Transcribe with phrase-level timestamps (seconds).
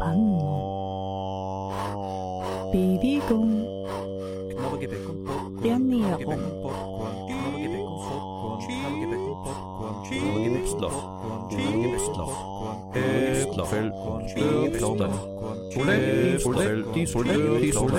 [0.00, 0.54] panno
[2.70, 3.66] bibigum
[4.50, 11.50] knorrige Becken Popcorn knorrige Becken Popcorn knorrige Becken Popcorn knorrige Becken Popcorn knorrige Becken Popcorn
[11.50, 12.46] knorrige Becken Popcorn
[13.56, 13.86] Äpfel
[14.66, 15.08] Äpfel
[15.72, 17.96] Soletti Soletti Soletti Soletti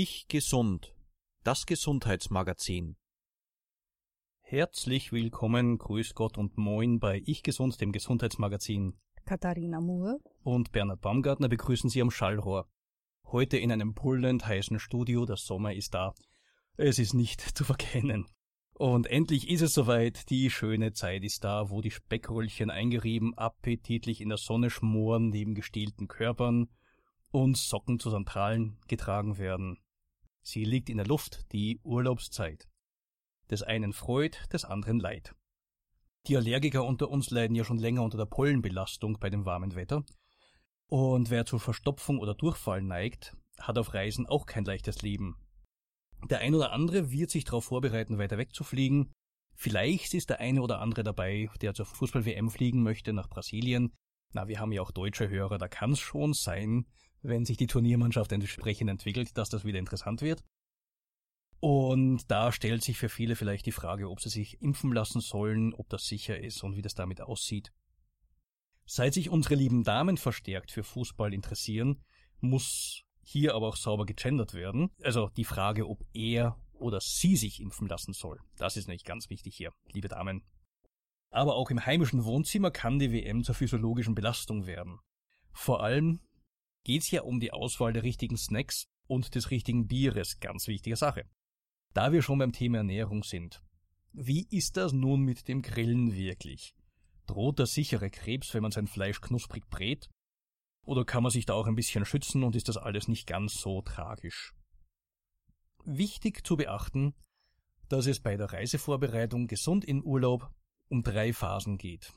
[0.05, 0.93] Ich gesund.
[1.45, 2.98] Das Gesundheitsmagazin.
[4.41, 8.99] Herzlich willkommen, Grüß Gott und Moin bei Ich Gesund, dem Gesundheitsmagazin.
[9.23, 10.20] Katharina Moore.
[10.44, 12.67] Und Bernhard Baumgartner begrüßen Sie am Schallrohr.
[13.27, 16.13] Heute in einem pullend heißen Studio, der Sommer ist da.
[16.75, 18.25] Es ist nicht zu verkennen.
[18.73, 24.20] Und endlich ist es soweit, die schöne Zeit ist da, wo die Speckröllchen eingerieben, appetitlich
[24.20, 26.67] in der Sonne schmoren neben gestielten Körpern
[27.31, 29.78] und Socken zu Sandralen getragen werden.
[30.44, 32.67] Sie liegt in der Luft, die Urlaubszeit.
[33.49, 35.33] Des einen Freud, des anderen Leid.
[36.27, 40.03] Die Allergiker unter uns leiden ja schon länger unter der Pollenbelastung bei dem warmen Wetter.
[40.88, 45.38] Und wer zu Verstopfung oder Durchfall neigt, hat auf Reisen auch kein leichtes Leben.
[46.30, 49.13] Der ein oder andere wird sich darauf vorbereiten, weiter wegzufliegen.
[49.55, 53.94] Vielleicht ist der eine oder andere dabei, der zur Fußball-WM fliegen möchte nach Brasilien.
[54.33, 56.85] Na, wir haben ja auch deutsche Hörer, da kann es schon sein,
[57.23, 60.43] wenn sich die Turniermannschaft entsprechend entwickelt, dass das wieder interessant wird.
[61.59, 65.73] Und da stellt sich für viele vielleicht die Frage, ob sie sich impfen lassen sollen,
[65.73, 67.71] ob das sicher ist und wie das damit aussieht.
[68.85, 72.03] Seit sich unsere lieben Damen verstärkt für Fußball interessieren,
[72.41, 74.91] muss hier aber auch sauber gegendert werden.
[75.01, 78.41] Also die Frage, ob er oder sie sich impfen lassen soll.
[78.57, 80.44] Das ist nämlich ganz wichtig hier, liebe Damen.
[81.29, 84.99] Aber auch im heimischen Wohnzimmer kann die WM zur physiologischen Belastung werden.
[85.53, 86.19] Vor allem
[86.84, 91.25] geht's ja um die Auswahl der richtigen Snacks und des richtigen Bieres, ganz wichtige Sache.
[91.94, 93.62] Da wir schon beim Thema Ernährung sind.
[94.13, 96.75] Wie ist das nun mit dem Grillen wirklich?
[97.25, 100.09] Droht der sichere Krebs, wenn man sein Fleisch knusprig brät?
[100.85, 103.53] Oder kann man sich da auch ein bisschen schützen und ist das alles nicht ganz
[103.53, 104.53] so tragisch?
[105.86, 107.13] Wichtig zu beachten,
[107.90, 110.52] dass es bei der Reisevorbereitung gesund in Urlaub
[110.90, 112.13] um drei Phasen geht.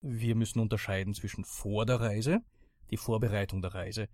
[0.00, 2.42] Wir müssen unterscheiden zwischen vor der Reise,
[2.90, 4.08] die Vorbereitung der Reise,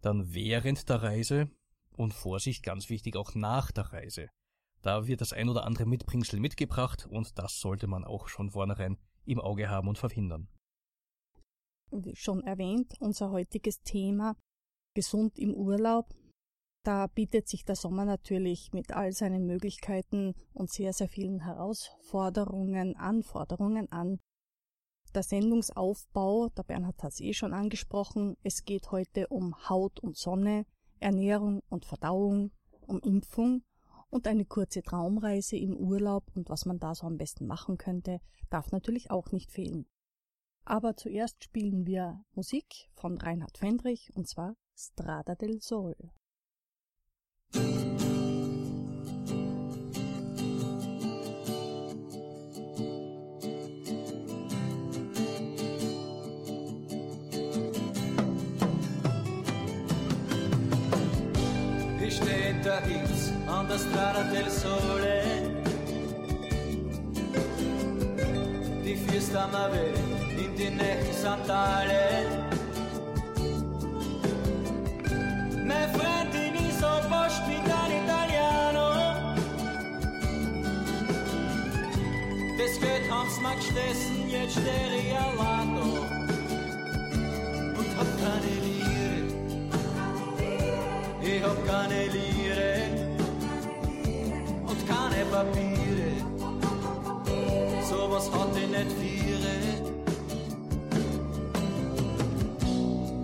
[0.00, 1.50] dann während der Reise
[1.96, 4.28] und Vorsicht ganz wichtig auch nach der Reise.
[4.82, 8.96] Da wird das ein oder andere Mitbringsel mitgebracht und das sollte man auch schon vornherein
[9.26, 10.48] im Auge haben und verhindern.
[11.90, 14.36] Wie schon erwähnt, unser heutiges Thema
[14.94, 16.14] Gesund im Urlaub.
[16.84, 22.96] Da bietet sich der Sommer natürlich mit all seinen Möglichkeiten und sehr, sehr vielen Herausforderungen,
[22.96, 24.18] Anforderungen an.
[25.12, 30.16] Der Sendungsaufbau, der Bernhard hat es eh schon angesprochen, es geht heute um Haut und
[30.16, 30.66] Sonne,
[31.00, 32.52] Ernährung und Verdauung,
[32.86, 33.64] um Impfung
[34.10, 38.20] und eine kurze Traumreise im Urlaub und was man da so am besten machen könnte,
[38.50, 39.86] darf natürlich auch nicht fehlen.
[40.64, 45.96] Aber zuerst spielen wir Musik von Reinhard Fendrich und zwar Strada del Sol.
[62.62, 65.22] 30 hits on the strada del sole.
[68.82, 69.98] Di fiesta ma vere
[70.36, 72.48] in dinner santale
[75.64, 76.88] me frendini so
[77.24, 78.86] ospitale italiano
[82.58, 85.86] das wird am Smack dessen jetzt der Realato
[87.78, 89.32] und hab keine Liebe.
[91.22, 92.29] İch hab keine Liebe.
[95.30, 96.12] Papiere.
[97.88, 99.54] Sowas hat ich nicht viere.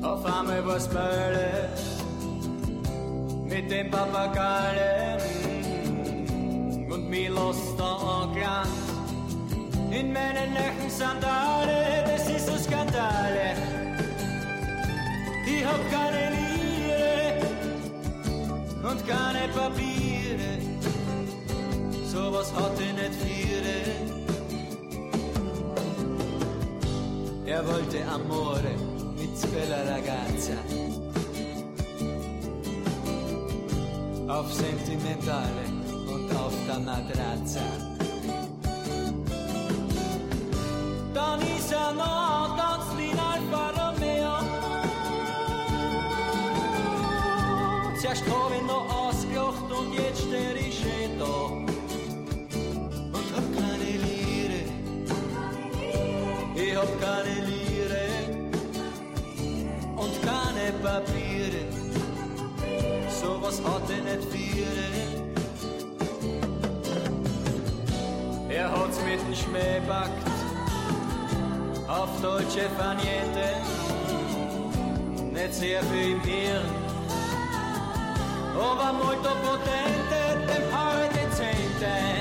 [0.02, 1.68] Auf einmal war's Mölle
[3.48, 5.18] mit dem Papagale
[6.90, 8.68] und mir lässt da angelangt.
[9.90, 13.54] In meinen neuen Sandale, das ist ein Skandale.
[15.46, 17.40] Ich hab keine Lire
[18.88, 20.75] und keine Papiere.
[22.16, 23.74] Sowas hatte nicht viele.
[27.44, 28.74] Er wollte Amore
[29.18, 30.56] mit quella ragazza.
[34.28, 35.64] Auf Sentimentale
[36.10, 37.85] und auf der Matratza.
[60.96, 61.66] Papiere.
[63.10, 64.76] So was hat er nicht viele.
[68.48, 70.26] Er hat's mit dem Schmäh backt.
[71.86, 73.46] Auf deutsche Faniente.
[75.34, 76.64] Nicht sehr viel im Hirn.
[78.54, 82.15] Aber molto potente, dem Paar dezente.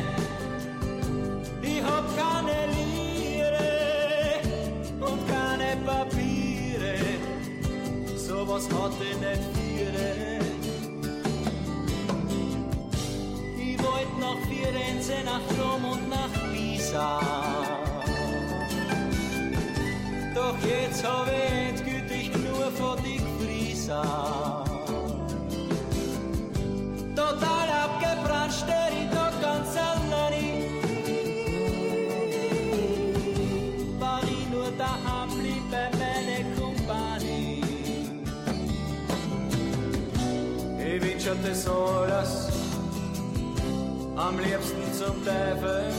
[8.56, 10.40] Sowas hatte nicht viele.
[13.58, 17.20] Ich wollt nach Firenze, nach Rom und nach Pisa.
[20.34, 24.55] Doch jetzt hab ich endgültig nur vor die Frieser.
[41.26, 41.68] Dir das
[44.16, 45.92] am liebsten zum Teufel.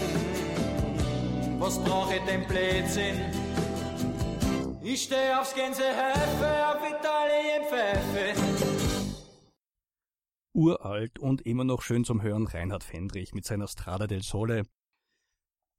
[1.58, 3.20] Was brauch ich denn Blödsinn?
[4.84, 8.40] Ich steh aufs Gänsehäfe, auf Italien Pfeife.
[10.54, 14.62] Uralt und immer noch schön zum Hören Reinhard Fendrich mit seiner Strada del Sole.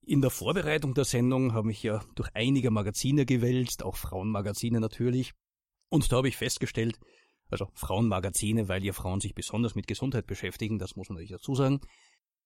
[0.06, 5.32] In der Vorbereitung der Sendung habe ich ja durch einige Magazine gewälzt, auch Frauenmagazine natürlich.
[5.90, 7.00] Und da habe ich festgestellt,
[7.50, 11.56] also Frauenmagazine, weil ja Frauen sich besonders mit Gesundheit beschäftigen, das muss man natürlich dazu
[11.56, 11.80] sagen,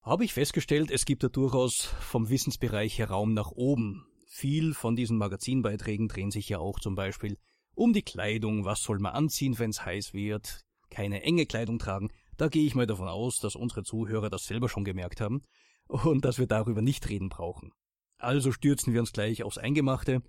[0.02, 4.06] habe ich festgestellt, es gibt da durchaus vom Wissensbereich her Raum nach oben.
[4.26, 7.38] Viel von diesen Magazinbeiträgen drehen sich ja auch zum Beispiel
[7.74, 12.10] um die Kleidung, was soll man anziehen, wenn's heiß wird, keine enge Kleidung tragen.
[12.36, 15.42] Da gehe ich mal davon aus, dass unsere Zuhörer das selber schon gemerkt haben
[15.86, 17.72] und dass wir darüber nicht reden brauchen.
[18.18, 20.22] Also stürzen wir uns gleich aufs Eingemachte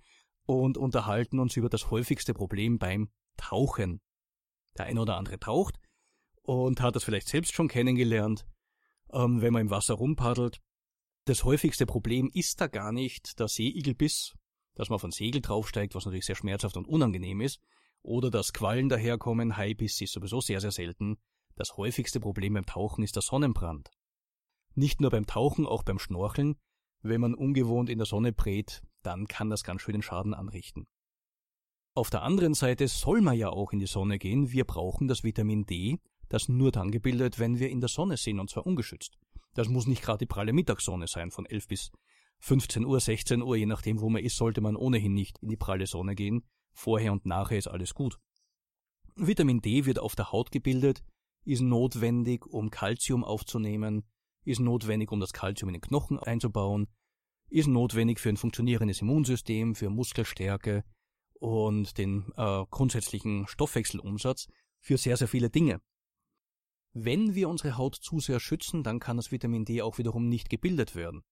[0.46, 4.00] und unterhalten uns über das häufigste Problem beim Tauchen.
[4.76, 5.78] Der ein oder andere taucht
[6.42, 8.46] und hat das vielleicht selbst schon kennengelernt,
[9.12, 10.60] ähm, wenn man im Wasser rumpaddelt.
[11.26, 14.34] Das häufigste Problem ist da gar nicht der Seeigelbiss,
[14.74, 17.60] dass man von Segel draufsteigt, was natürlich sehr schmerzhaft und unangenehm ist,
[18.02, 21.16] oder dass Quallen daherkommen, Haibiss ist sowieso sehr, sehr selten.
[21.56, 23.90] Das häufigste Problem beim Tauchen ist der Sonnenbrand.
[24.74, 26.56] Nicht nur beim Tauchen, auch beim Schnorcheln.
[27.00, 30.86] Wenn man ungewohnt in der Sonne brät, dann kann das ganz schön den Schaden anrichten.
[31.96, 34.50] Auf der anderen Seite soll man ja auch in die Sonne gehen.
[34.50, 38.40] Wir brauchen das Vitamin D, das nur dann gebildet, wenn wir in der Sonne sind,
[38.40, 39.16] und zwar ungeschützt.
[39.54, 41.92] Das muss nicht gerade die pralle Mittagssonne sein, von 11 bis
[42.40, 45.56] 15 Uhr, 16 Uhr, je nachdem, wo man ist, sollte man ohnehin nicht in die
[45.56, 46.42] pralle Sonne gehen.
[46.72, 48.18] Vorher und nachher ist alles gut.
[49.14, 51.04] Vitamin D wird auf der Haut gebildet,
[51.44, 54.02] ist notwendig, um Kalzium aufzunehmen,
[54.44, 56.88] ist notwendig, um das Kalzium in den Knochen einzubauen,
[57.50, 60.82] ist notwendig für ein funktionierendes Immunsystem, für Muskelstärke
[61.40, 64.48] und den äh, grundsätzlichen Stoffwechselumsatz,
[64.80, 65.80] für sehr, sehr viele Dinge.
[66.92, 70.50] Wenn wir unsere Haut zu sehr schützen, dann kann das Vitamin D auch wiederum nicht
[70.50, 71.22] gebildet werden.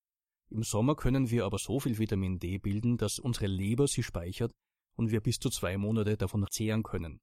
[0.50, 4.52] Im Sommer können wir aber so viel Vitamin D bilden, dass unsere Leber sie speichert
[4.96, 7.20] und wir bis zu zwei Monate davon zehren können.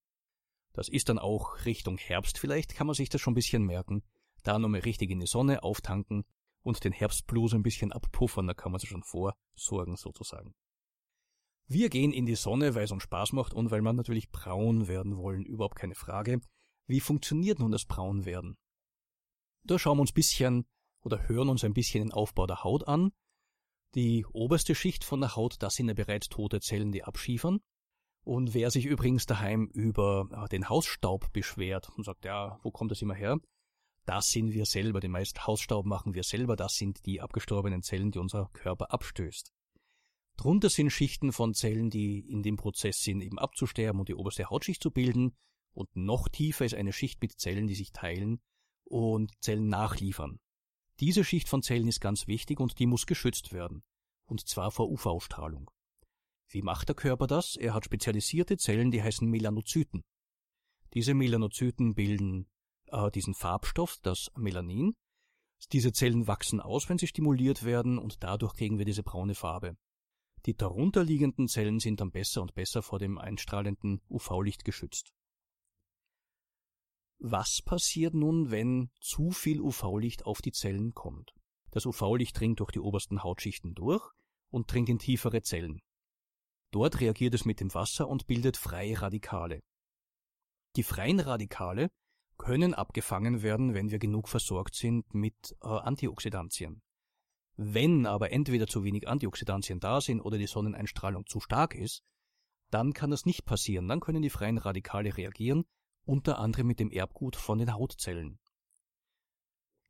[0.74, 4.04] Das ist dann auch Richtung Herbst vielleicht, kann man sich das schon ein bisschen merken.
[4.44, 6.24] Da nochmal richtig in die Sonne auftanken
[6.62, 10.54] und den Herbstblues ein bisschen abpuffern, da kann man sich schon vorsorgen sozusagen.
[11.72, 14.88] Wir gehen in die Sonne, weil es uns Spaß macht und weil wir natürlich braun
[14.88, 16.42] werden wollen, überhaupt keine Frage.
[16.88, 18.58] Wie funktioniert nun das Braunwerden?
[19.66, 20.66] Da schauen wir uns bisschen
[21.04, 23.12] oder hören uns ein bisschen den Aufbau der Haut an.
[23.94, 27.60] Die oberste Schicht von der Haut, das sind ja bereits tote Zellen, die abschiefern.
[28.26, 32.90] Und wer sich übrigens daheim über äh, den Hausstaub beschwert und sagt, ja, wo kommt
[32.90, 33.38] das immer her?
[34.06, 35.02] Das sind wir selber.
[35.02, 36.56] Den meisten Hausstaub machen wir selber.
[36.56, 39.52] Das sind die abgestorbenen Zellen, die unser Körper abstößt.
[40.40, 44.50] Drunter sind Schichten von Zellen, die in dem Prozess sind, eben abzusterben und die oberste
[44.50, 45.36] Hautschicht zu bilden.
[45.74, 48.40] Und noch tiefer ist eine Schicht mit Zellen, die sich teilen
[48.86, 50.40] und Zellen nachliefern.
[51.02, 53.84] Diese Schicht von Zellen ist ganz wichtig und die muss geschützt werden.
[54.28, 55.70] Und zwar vor UV-Strahlung.
[56.48, 57.58] Wie macht der Körper das?
[57.58, 60.06] Er hat spezialisierte Zellen, die heißen Melanozyten.
[60.94, 62.48] Diese Melanozyten bilden
[62.88, 64.96] äh, diesen Farbstoff, das Melanin.
[65.74, 69.76] Diese Zellen wachsen aus, wenn sie stimuliert werden, und dadurch kriegen wir diese braune Farbe.
[70.46, 75.14] Die darunterliegenden Zellen sind dann besser und besser vor dem einstrahlenden UV-Licht geschützt.
[77.20, 81.34] Was passiert nun, wenn zu viel UV-Licht auf die Zellen kommt?
[81.72, 84.10] Das UV-Licht dringt durch die obersten Hautschichten durch
[84.50, 85.82] und dringt in tiefere Zellen.
[86.72, 89.62] Dort reagiert es mit dem Wasser und bildet freie Radikale.
[90.76, 91.90] Die freien Radikale
[92.38, 96.82] können abgefangen werden, wenn wir genug versorgt sind mit äh, Antioxidantien.
[97.62, 102.06] Wenn aber entweder zu wenig Antioxidantien da sind oder die Sonneneinstrahlung zu stark ist,
[102.70, 103.90] dann kann das nicht passieren.
[103.90, 105.66] Dann können die freien Radikale reagieren,
[106.06, 108.40] unter anderem mit dem Erbgut von den Hautzellen.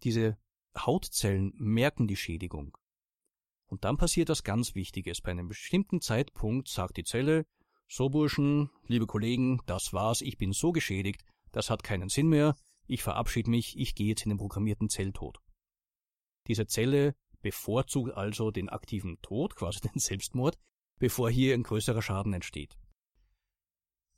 [0.01, 0.39] Diese
[0.75, 2.75] Hautzellen merken die Schädigung.
[3.67, 5.21] Und dann passiert das ganz Wichtiges.
[5.21, 7.45] Bei einem bestimmten Zeitpunkt sagt die Zelle,
[7.88, 12.55] so Burschen, liebe Kollegen, das war's, ich bin so geschädigt, das hat keinen Sinn mehr,
[12.88, 15.38] ich verabschiede mich, ich gehe jetzt in den programmierten Zelltod.
[16.47, 20.58] Diese Zelle bevorzugt also den aktiven Tod, quasi den Selbstmord,
[20.98, 22.77] bevor hier ein größerer Schaden entsteht.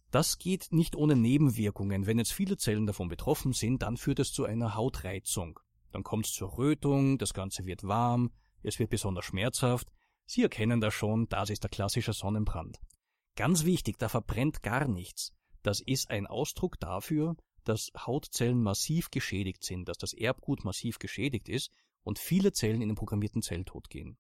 [0.10, 2.06] Das geht nicht ohne Nebenwirkungen.
[2.06, 5.60] Wenn jetzt viele Zellen davon betroffen sind, dann führt es zu einer Hautreizung.
[5.92, 9.88] Dann kommt es zur Rötung, das Ganze wird warm, es wird besonders schmerzhaft.
[10.26, 12.80] Sie erkennen das schon, das ist der klassische Sonnenbrand.
[13.36, 15.34] Ganz wichtig, da verbrennt gar nichts.
[15.64, 21.48] Das ist ein Ausdruck dafür, dass Hautzellen massiv geschädigt sind, dass das Erbgut massiv geschädigt
[21.48, 21.72] ist
[22.04, 24.18] und viele Zellen in den programmierten Zelltod gehen.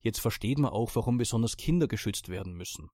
[0.00, 2.88] Jetzt versteht man auch, warum besonders Kinder geschützt werden müssen.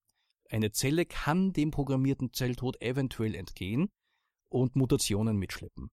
[0.51, 3.91] Eine Zelle kann dem programmierten Zelltod eventuell entgehen
[4.49, 5.91] und Mutationen mitschleppen.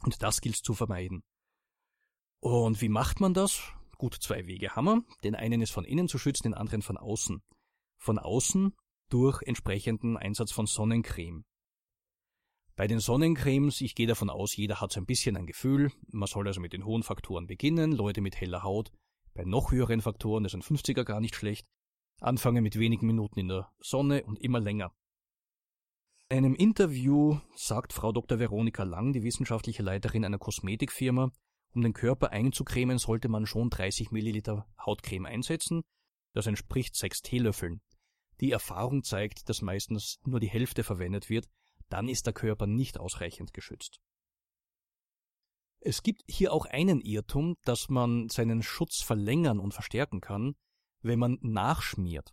[0.00, 1.22] Und das gilt zu vermeiden.
[2.40, 3.62] Und wie macht man das?
[3.98, 5.04] Gut, zwei Wege haben wir.
[5.24, 7.42] Den einen ist von innen zu schützen, den anderen von außen.
[7.98, 8.76] Von außen
[9.08, 11.44] durch entsprechenden Einsatz von Sonnencreme.
[12.78, 15.90] Bei den Sonnencremes, ich gehe davon aus, jeder hat so ein bisschen ein Gefühl.
[16.12, 18.92] Man soll also mit den hohen Faktoren beginnen, Leute mit heller Haut.
[19.34, 21.66] Bei noch höheren Faktoren, das sind 50er gar nicht schlecht,
[22.20, 24.92] anfangen mit wenigen Minuten in der Sonne und immer länger.
[26.28, 28.38] In einem Interview sagt Frau Dr.
[28.38, 31.32] Veronika Lang, die wissenschaftliche Leiterin einer Kosmetikfirma,
[31.74, 35.82] um den Körper einzucremen, sollte man schon 30 Milliliter Hautcreme einsetzen.
[36.32, 37.80] Das entspricht sechs Teelöffeln.
[38.40, 41.48] Die Erfahrung zeigt, dass meistens nur die Hälfte verwendet wird,
[41.88, 44.00] dann ist der Körper nicht ausreichend geschützt.
[45.80, 50.54] Es gibt hier auch einen Irrtum, dass man seinen Schutz verlängern und verstärken kann,
[51.02, 52.32] wenn man nachschmiert.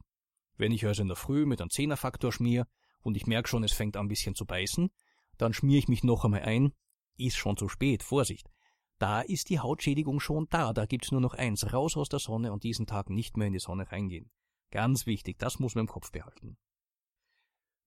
[0.57, 2.67] Wenn ich also in der Früh mit einem Zehnerfaktor schmier
[3.01, 4.89] und ich merke schon, es fängt an ein bisschen zu beißen,
[5.37, 6.73] dann schmiere ich mich noch einmal ein,
[7.17, 8.49] ist schon zu spät, Vorsicht.
[8.97, 12.53] Da ist die Hautschädigung schon da, da gibt's nur noch eins, raus aus der Sonne
[12.53, 14.31] und diesen Tag nicht mehr in die Sonne reingehen.
[14.71, 16.57] Ganz wichtig, das muss man im Kopf behalten.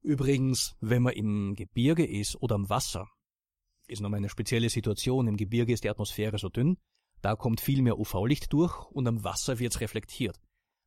[0.08, 3.10] Übrigens, wenn man im Gebirge ist oder am Wasser,
[3.88, 5.28] ist nochmal eine spezielle Situation.
[5.28, 6.78] Im Gebirge ist die Atmosphäre so dünn,
[7.20, 10.40] da kommt viel mehr UV-Licht durch und am Wasser wird's reflektiert.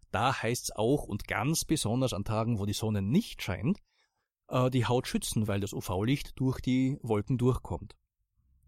[0.09, 3.77] Da heißt's auch und ganz besonders an Tagen, wo die Sonne nicht scheint,
[4.47, 7.95] äh, die Haut schützen, weil das UV-Licht durch die Wolken durchkommt.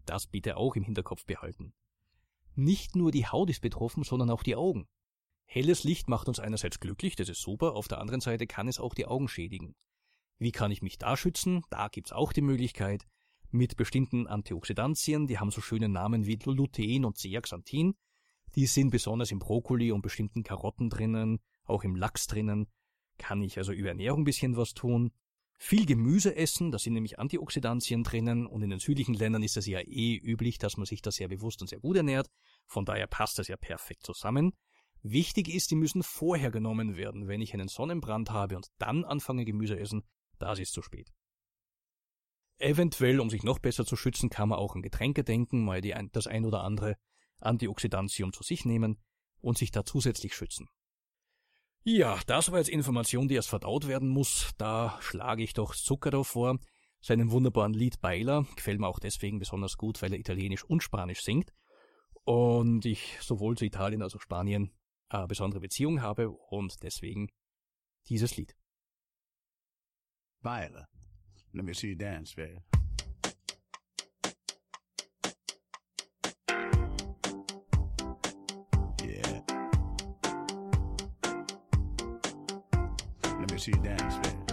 [0.06, 1.74] Das bitte auch im Hinterkopf behalten.
[2.54, 4.86] Nicht nur die Haut ist betroffen, sondern auch die Augen.
[5.46, 8.78] Helles Licht macht uns einerseits glücklich, das ist super, auf der anderen Seite kann es
[8.78, 9.74] auch die Augen schädigen.
[10.38, 11.62] Wie kann ich mich da schützen?
[11.70, 13.06] Da gibt's auch die Möglichkeit
[13.54, 17.94] mit bestimmten Antioxidantien, die haben so schöne Namen wie Lutein und Zeaxanthin.
[18.56, 22.66] Die sind besonders im Brokkoli und bestimmten Karotten drinnen, auch im Lachs drinnen.
[23.16, 25.12] Kann ich also über Ernährung ein bisschen was tun.
[25.56, 29.66] Viel Gemüse essen, da sind nämlich Antioxidantien drinnen und in den südlichen Ländern ist es
[29.66, 32.28] ja eh üblich, dass man sich da sehr bewusst und sehr gut ernährt.
[32.66, 34.52] Von daher passt das ja perfekt zusammen.
[35.02, 37.28] Wichtig ist, die müssen vorher genommen werden.
[37.28, 40.02] Wenn ich einen Sonnenbrand habe und dann anfange Gemüse essen,
[40.38, 41.12] das ist zu spät.
[42.58, 45.94] Eventuell, um sich noch besser zu schützen, kann man auch an Getränke denken, mal die,
[46.12, 46.96] das ein oder andere
[47.40, 48.98] Antioxidantium zu sich nehmen
[49.40, 50.68] und sich da zusätzlich schützen.
[51.82, 54.52] Ja, das war jetzt Information, die erst verdaut werden muss.
[54.56, 56.58] Da schlage ich doch Zucchero vor,
[57.00, 58.46] seinen wunderbaren Lied Beiler.
[58.56, 61.52] Gefällt mir auch deswegen besonders gut, weil er Italienisch und Spanisch singt.
[62.24, 64.72] Und ich sowohl zu Italien als auch Spanien
[65.10, 67.28] eine besondere Beziehung habe und deswegen
[68.08, 68.56] dieses Lied.
[70.44, 70.86] Baila.
[71.54, 72.58] Let me see you dance, baby.
[79.02, 79.40] Yeah.
[83.24, 84.43] Let me see you dance, baby.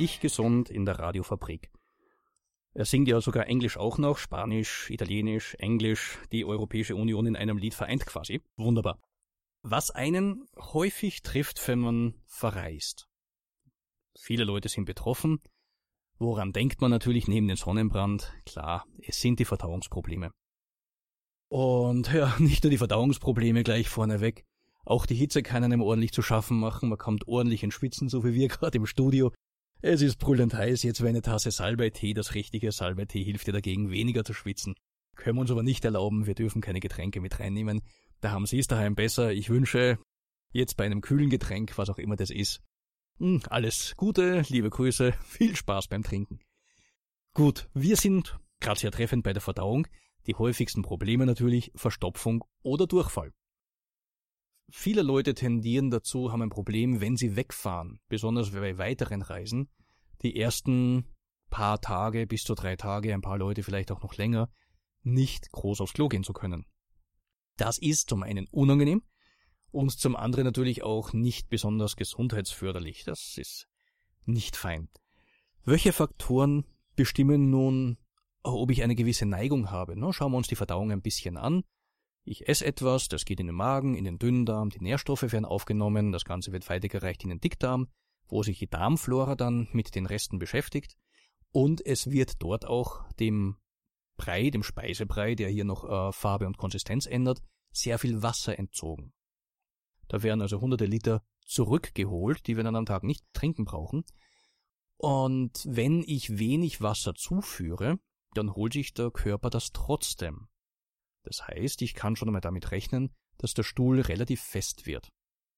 [0.00, 1.72] Ich Gesund in der Radiofabrik.
[2.72, 7.58] Er singt ja sogar Englisch auch noch, Spanisch, Italienisch, Englisch, die Europäische Union in einem
[7.58, 8.40] Lied vereint quasi.
[8.56, 9.00] Wunderbar.
[9.62, 13.08] Was einen häufig trifft, wenn man verreist.
[14.16, 15.40] Viele Leute sind betroffen.
[16.20, 18.32] Woran denkt man natürlich neben dem Sonnenbrand?
[18.46, 20.30] Klar, es sind die Verdauungsprobleme.
[21.48, 24.44] Und ja, nicht nur die Verdauungsprobleme gleich vorneweg.
[24.84, 26.88] Auch die Hitze kann einem ordentlich zu schaffen machen.
[26.88, 29.32] Man kommt ordentlich in Schwitzen, so wie wir gerade im Studio.
[29.80, 32.72] Es ist brüllend heiß, jetzt wäre eine Tasse Salbeitee das richtige.
[32.72, 34.74] Salbeitee hilft dir dagegen, weniger zu schwitzen.
[35.14, 37.82] Können wir uns aber nicht erlauben, wir dürfen keine Getränke mit reinnehmen.
[38.20, 39.32] Da haben Sie es daheim besser.
[39.32, 39.98] Ich wünsche
[40.52, 42.60] jetzt bei einem kühlen Getränk, was auch immer das ist,
[43.18, 46.38] hm, alles Gute, liebe Grüße, viel Spaß beim Trinken.
[47.34, 49.88] Gut, wir sind gerade sehr treffend bei der Verdauung.
[50.26, 53.32] Die häufigsten Probleme natürlich Verstopfung oder Durchfall.
[54.70, 59.70] Viele Leute tendieren dazu, haben ein Problem, wenn sie wegfahren, besonders bei weiteren Reisen.
[60.22, 61.06] Die ersten
[61.48, 64.50] paar Tage bis zu drei Tage, ein paar Leute vielleicht auch noch länger,
[65.02, 66.66] nicht groß aufs Klo gehen zu können.
[67.56, 69.02] Das ist zum einen unangenehm
[69.70, 73.04] und zum anderen natürlich auch nicht besonders gesundheitsförderlich.
[73.04, 73.68] Das ist
[74.26, 74.88] nicht fein.
[75.64, 77.96] Welche Faktoren bestimmen nun,
[78.42, 79.96] ob ich eine gewisse Neigung habe?
[80.12, 81.64] Schauen wir uns die Verdauung ein bisschen an.
[82.30, 86.12] Ich esse etwas, das geht in den Magen, in den Dünndarm, die Nährstoffe werden aufgenommen,
[86.12, 87.88] das Ganze wird weitergereicht in den Dickdarm,
[88.28, 90.98] wo sich die Darmflora dann mit den Resten beschäftigt
[91.52, 93.56] und es wird dort auch dem
[94.18, 97.40] Brei, dem Speisebrei, der hier noch äh, Farbe und Konsistenz ändert,
[97.72, 99.14] sehr viel Wasser entzogen.
[100.08, 104.04] Da werden also hunderte Liter zurückgeholt, die wir dann am Tag nicht trinken brauchen.
[104.98, 107.98] Und wenn ich wenig Wasser zuführe,
[108.34, 110.48] dann holt sich der Körper das trotzdem.
[111.28, 115.10] Das heißt, ich kann schon einmal damit rechnen, dass der Stuhl relativ fest wird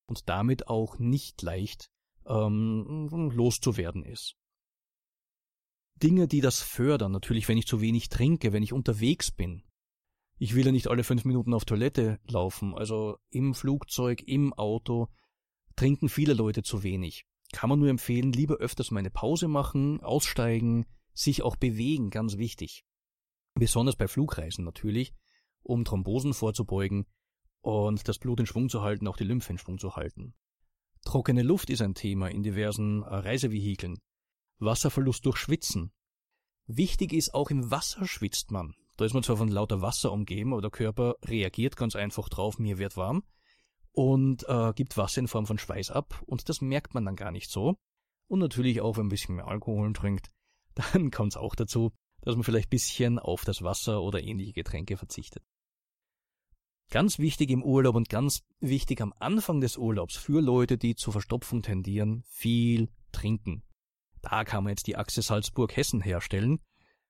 [0.07, 1.91] und damit auch nicht leicht
[2.27, 4.35] ähm, loszuwerden ist.
[5.95, 9.63] Dinge, die das fördern, natürlich, wenn ich zu wenig trinke, wenn ich unterwegs bin.
[10.39, 15.07] Ich will ja nicht alle fünf Minuten auf Toilette laufen, also im Flugzeug, im Auto
[15.77, 17.27] trinken viele Leute zu wenig.
[17.53, 22.39] Kann man nur empfehlen, lieber öfters mal eine Pause machen, aussteigen, sich auch bewegen, ganz
[22.39, 22.85] wichtig.
[23.55, 25.13] Besonders bei Flugreisen natürlich,
[25.63, 27.07] um Thrombosen vorzubeugen
[27.61, 30.35] und das Blut in Schwung zu halten, auch die Lymphe in Schwung zu halten.
[31.05, 33.99] Trockene Luft ist ein Thema in diversen äh, Reisevehikeln.
[34.59, 35.93] Wasserverlust durch Schwitzen.
[36.67, 38.75] Wichtig ist, auch im Wasser schwitzt man.
[38.97, 42.59] Da ist man zwar von lauter Wasser umgeben, aber der Körper reagiert ganz einfach drauf,
[42.59, 43.23] mir wird warm
[43.93, 47.31] und äh, gibt Wasser in Form von Schweiß ab und das merkt man dann gar
[47.31, 47.77] nicht so.
[48.29, 50.31] Und natürlich auch, wenn man ein bisschen mehr Alkohol trinkt,
[50.75, 54.53] dann kommt es auch dazu, dass man vielleicht ein bisschen auf das Wasser oder ähnliche
[54.53, 55.43] Getränke verzichtet.
[56.91, 61.13] Ganz wichtig im Urlaub und ganz wichtig am Anfang des Urlaubs für Leute, die zur
[61.13, 63.63] Verstopfung tendieren, viel trinken.
[64.23, 66.59] Da kann man jetzt die Achse Salzburg-Hessen herstellen.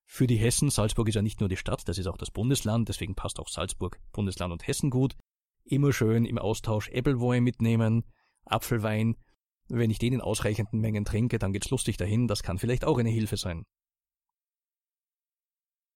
[0.05, 2.89] Für die Hessen, Salzburg ist ja nicht nur die Stadt, das ist auch das Bundesland,
[2.89, 5.17] deswegen passt auch Salzburg, Bundesland und Hessen gut.
[5.65, 8.05] Immer schön im Austausch Äppelwein mitnehmen,
[8.45, 9.17] Apfelwein.
[9.69, 12.99] Wenn ich den in ausreichenden Mengen trinke, dann geht's lustig dahin, das kann vielleicht auch
[12.99, 13.65] eine Hilfe sein.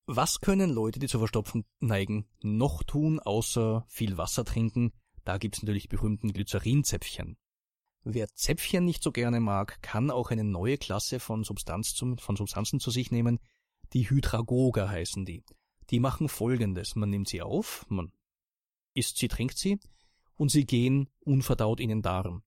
[0.07, 4.93] Was können Leute, die zur Verstopfung neigen, noch tun, außer viel Wasser trinken?
[5.25, 7.39] Da gibt's natürlich berühmten Glycerinzäpfchen.
[8.03, 12.37] Wer Zäpfchen nicht so gerne mag, kann auch eine neue Klasse von, Substanz zum, von
[12.37, 13.41] Substanzen zu sich nehmen.
[13.95, 15.43] Die Hydragoga heißen die.
[15.89, 16.97] Die machen folgendes.
[16.97, 18.13] Man nimmt sie auf, man
[18.93, 19.81] isst sie, trinkt sie
[20.37, 22.43] und sie gehen unverdaut in den Darm.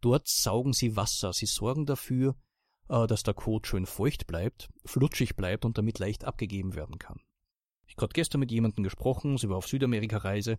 [0.00, 1.32] Dort saugen sie Wasser.
[1.32, 2.36] Sie sorgen dafür,
[2.90, 7.20] äh, dass der Kot schön feucht bleibt, flutschig bleibt und damit leicht abgegeben werden kann.
[7.86, 10.58] Ich habe gestern mit jemandem gesprochen, sie war auf Südamerika-Reise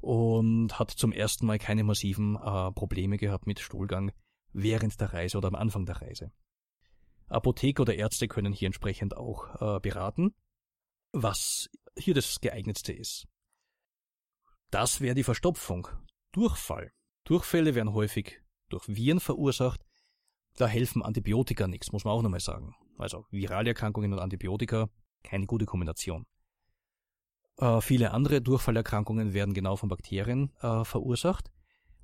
[0.00, 4.12] und hat zum ersten Mal keine massiven äh, Probleme gehabt mit Stuhlgang
[4.52, 6.32] während der Reise oder am Anfang der Reise.
[7.28, 10.34] Apotheker oder Ärzte können hier entsprechend auch äh, beraten,
[11.12, 13.26] was hier das geeignetste ist.
[14.70, 15.88] Das wäre die Verstopfung.
[16.32, 16.92] Durchfall.
[17.24, 19.84] Durchfälle werden häufig durch Viren verursacht,
[20.56, 22.74] da helfen Antibiotika nichts, muss man auch nochmal sagen.
[22.98, 24.88] Also virale Erkrankungen und Antibiotika,
[25.22, 26.26] keine gute Kombination.
[27.56, 31.50] Äh, viele andere Durchfallerkrankungen werden genau von Bakterien äh, verursacht.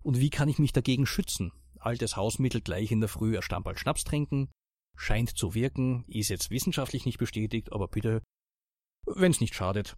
[0.02, 1.52] Und wie kann ich mich dagegen schützen?
[1.78, 4.48] Altes Hausmittel gleich in der Früh ein Schnaps trinken,
[4.94, 8.22] scheint zu wirken, ist jetzt wissenschaftlich nicht bestätigt, aber bitte,
[9.04, 9.96] wenn es nicht schadet,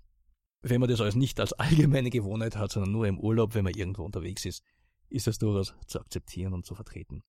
[0.61, 3.75] wenn man das als nicht als allgemeine Gewohnheit hat, sondern nur im Urlaub, wenn man
[3.75, 4.63] irgendwo unterwegs ist,
[5.09, 7.23] ist das durchaus zu akzeptieren und zu vertreten.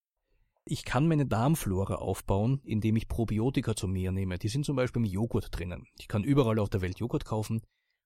[0.72, 4.38] Ich kann meine Darmflora aufbauen, indem ich Probiotika zu mir nehme.
[4.38, 5.88] Die sind zum Beispiel im Joghurt drinnen.
[5.98, 7.62] Ich kann überall auf der Welt Joghurt kaufen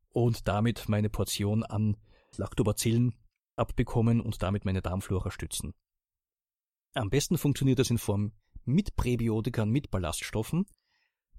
[0.09, 1.99] und damit meine Portion an
[2.39, 3.17] Lactobacillen
[3.57, 5.75] abbekommen und damit meine Darmflora stützen.
[6.95, 8.33] Am besten funktioniert das in Form
[8.65, 10.65] mit Präbiotikern, mit Ballaststoffen,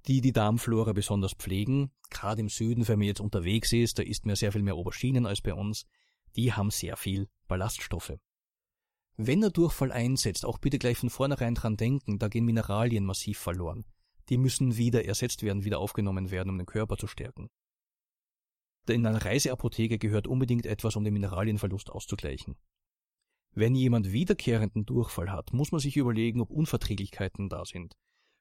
[0.07, 1.89] die die Darmflora besonders pflegen.
[2.11, 5.25] Gerade im Süden, wenn man jetzt unterwegs ist, da isst man sehr viel mehr Auberginen
[5.25, 5.87] als bei uns.
[6.35, 8.13] Die haben sehr viel Ballaststoffe.
[9.17, 13.37] Wenn der Durchfall einsetzt, auch bitte gleich von vornherein dran denken, da gehen Mineralien massiv
[13.39, 13.85] verloren.
[14.29, 17.49] Die müssen wieder ersetzt werden, wieder aufgenommen werden, um den Körper zu stärken.
[18.87, 22.55] In einer Reiseapotheke gehört unbedingt etwas, um den Mineralienverlust auszugleichen.
[23.51, 27.95] Wenn jemand wiederkehrenden Durchfall hat, muss man sich überlegen, ob Unverträglichkeiten da sind.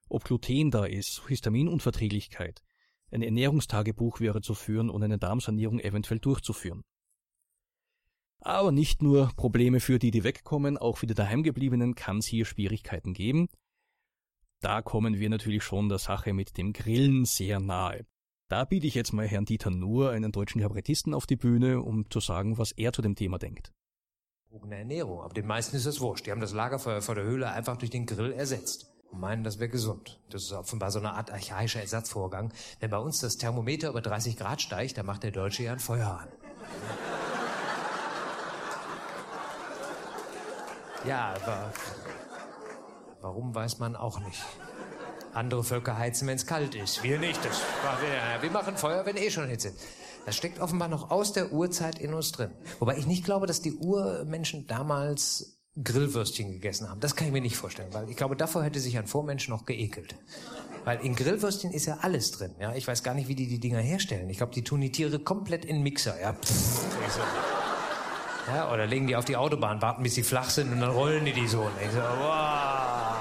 [0.09, 2.63] Ob Gluten da ist, Histaminunverträglichkeit.
[3.11, 6.83] Ein Ernährungstagebuch wäre zu führen und eine Darmsanierung eventuell durchzuführen.
[8.45, 12.45] Aber nicht nur Probleme für die, die wegkommen, auch für die daheimgebliebenen kann es hier
[12.45, 13.49] Schwierigkeiten geben.
[14.61, 18.05] Da kommen wir natürlich schon der Sache mit dem Grillen sehr nahe.
[18.51, 22.11] Da biete ich jetzt mal Herrn Dieter Nuhr, einen deutschen Kabarettisten, auf die Bühne, um
[22.11, 23.73] zu sagen, was er zu dem Thema denkt.
[24.71, 26.27] Ernährung, aber den meisten ist das wurscht.
[26.27, 29.59] Die haben das Lagerfeuer vor der Höhle einfach durch den Grill ersetzt und meinen, das
[29.59, 30.21] wäre gesund.
[30.29, 32.53] Das ist offenbar so eine Art archaischer Ersatzvorgang.
[32.79, 35.81] Wenn bei uns das Thermometer über 30 Grad steigt, dann macht der Deutsche ja ein
[35.81, 36.29] Feuer an.
[41.07, 41.73] Ja, aber
[43.21, 44.43] warum weiß man auch nicht.
[45.33, 47.03] Andere Völker heizen, wenn es kalt ist.
[47.03, 47.45] Wir nicht.
[47.45, 47.61] Das
[48.01, 49.73] wir, wir machen Feuer, wenn eh schon Hitze.
[50.27, 52.51] Das steckt offenbar noch aus der Urzeit in uns drin.
[52.79, 57.01] Wobei ich nicht glaube, dass die Urmenschen damals Grillwürstchen gegessen haben.
[57.01, 59.67] Das kann ich mir nicht vorstellen, weil ich glaube, davor hätte sich ein Vormensch noch
[59.67, 60.15] geekelt.
[60.85, 62.55] Weil in Grillwürstchen ist ja alles drin.
[62.61, 64.31] Ja, ich weiß gar nicht, wie die die Dinger herstellen.
[64.31, 66.21] Ich glaube, die tun die Tiere komplett in Mixer.
[66.21, 67.54] Ja, pff,
[68.49, 71.25] ja, oder legen die auf die Autobahn, warten bis sie flach sind und dann rollen
[71.25, 71.63] die die so.
[71.63, 73.15] Und ich so, wow.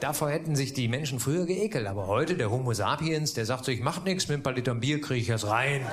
[0.00, 1.86] Davor hätten sich die Menschen früher geekelt.
[1.86, 4.80] Aber heute, der Homo sapiens, der sagt so, ich mach nichts, mit ein paar Litern
[4.80, 5.86] Bier kriege ich das rein.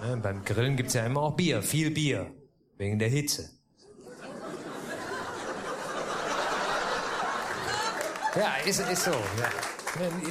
[0.00, 2.30] Ja, beim Grillen gibt's ja immer auch Bier, viel Bier.
[2.76, 3.50] Wegen der Hitze.
[8.36, 9.10] Ja, ist, ist so.
[9.10, 9.75] Ja.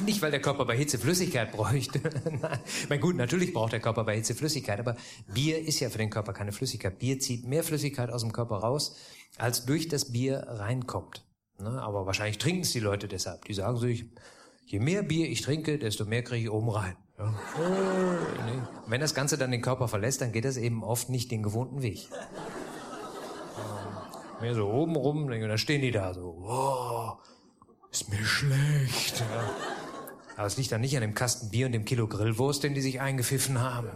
[0.04, 2.00] Nicht, weil der Körper bei Hitze Flüssigkeit bräuchte.
[2.88, 4.96] Nein, gut, natürlich braucht der Körper bei Hitze Flüssigkeit, aber
[5.32, 6.98] Bier ist ja für den Körper keine Flüssigkeit.
[6.98, 8.96] Bier zieht mehr Flüssigkeit aus dem Körper raus,
[9.38, 11.24] als durch das Bier reinkommt.
[11.58, 11.82] Ne?
[11.82, 13.44] Aber wahrscheinlich trinken es die Leute deshalb.
[13.44, 14.06] Die sagen sich,
[14.64, 16.96] je mehr Bier ich trinke, desto mehr kriege ich oben rein.
[17.18, 17.34] Ja.
[18.86, 21.82] Wenn das Ganze dann den Körper verlässt, dann geht das eben oft nicht den gewohnten
[21.82, 22.08] Weg.
[24.40, 27.18] Mehr so oben rum, dann stehen die da so, wow,
[28.00, 29.20] ist mir schlecht.
[29.20, 29.50] Ja.
[30.36, 32.82] Aber es liegt dann nicht an dem Kasten Bier und dem Kilo Grillwurst, den die
[32.82, 33.88] sich eingepfiffen haben.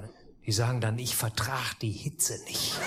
[0.46, 2.80] Die sagen dann, ich vertrag die Hitze nicht.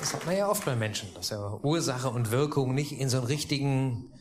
[0.00, 3.16] Das hat man ja oft bei Menschen, dass er Ursache und Wirkung nicht in so
[3.16, 4.12] einen richtigen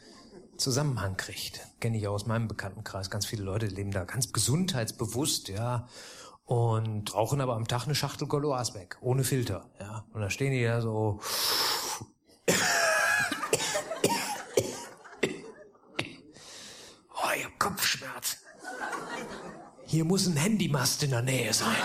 [0.57, 1.61] Zusammenhang kriegt.
[1.79, 3.11] Kenne ich auch aus meinem Bekanntenkreis.
[3.11, 5.88] Ganz viele Leute leben da ganz gesundheitsbewusst, ja,
[6.45, 10.05] und rauchen aber am Tag eine Schachtel Goloas weg, ohne Filter, ja.
[10.13, 11.19] Und da stehen die da so.
[17.17, 18.39] Oh, ich hab Kopfschmerzen.
[19.88, 21.75] Hier muss ein Handymast in der Nähe sein.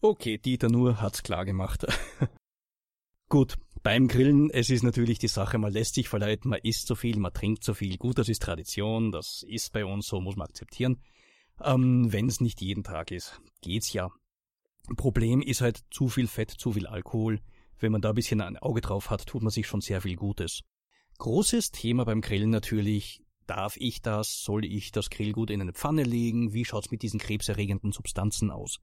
[0.00, 1.86] Okay, Dieter Nuhr hat's klar gemacht.
[3.28, 6.94] Gut, beim Grillen, es ist natürlich die Sache, man lässt sich verleiten, man isst zu
[6.94, 7.96] viel, man trinkt zu viel.
[7.96, 11.02] Gut, das ist Tradition, das ist bei uns so, muss man akzeptieren.
[11.62, 14.10] Ähm, Wenn es nicht jeden Tag ist, geht's ja.
[14.96, 17.40] Problem ist halt zu viel Fett, zu viel Alkohol.
[17.78, 20.16] Wenn man da ein bisschen ein Auge drauf hat, tut man sich schon sehr viel
[20.16, 20.60] Gutes.
[21.18, 26.02] Großes Thema beim Grillen natürlich, darf ich das, soll ich das Grillgut in eine Pfanne
[26.02, 28.78] legen, wie schaut's mit diesen krebserregenden Substanzen aus?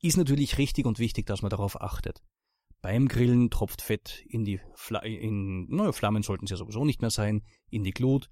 [0.00, 2.22] Ist natürlich richtig und wichtig, dass man darauf achtet.
[2.82, 7.00] Beim Grillen tropft Fett in die Fla in, naja, Flammen sollten es ja sowieso nicht
[7.00, 8.28] mehr sein, in die Glut,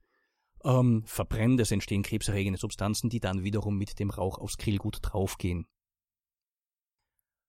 [0.65, 5.67] ähm, verbrennt, es entstehen krebserregende Substanzen, die dann wiederum mit dem Rauch aufs Grillgut draufgehen.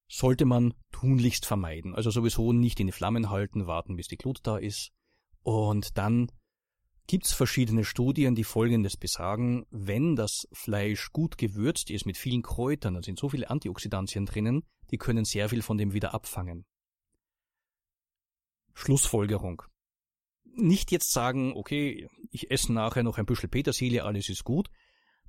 [0.07, 4.41] Sollte man tunlichst vermeiden, also sowieso nicht in die Flammen halten, warten bis die Glut
[4.43, 4.91] da ist
[5.41, 6.31] und dann
[7.07, 12.93] gibt's verschiedene Studien, die Folgendes besagen, wenn das Fleisch gut gewürzt ist mit vielen Kräutern,
[12.93, 16.65] da sind so viele Antioxidantien drinnen, die können sehr viel von dem wieder abfangen.
[18.73, 19.63] Schlussfolgerung.
[20.43, 24.69] Nicht jetzt sagen, okay, ich esse nachher noch ein Büschel Petersilie, alles ist gut.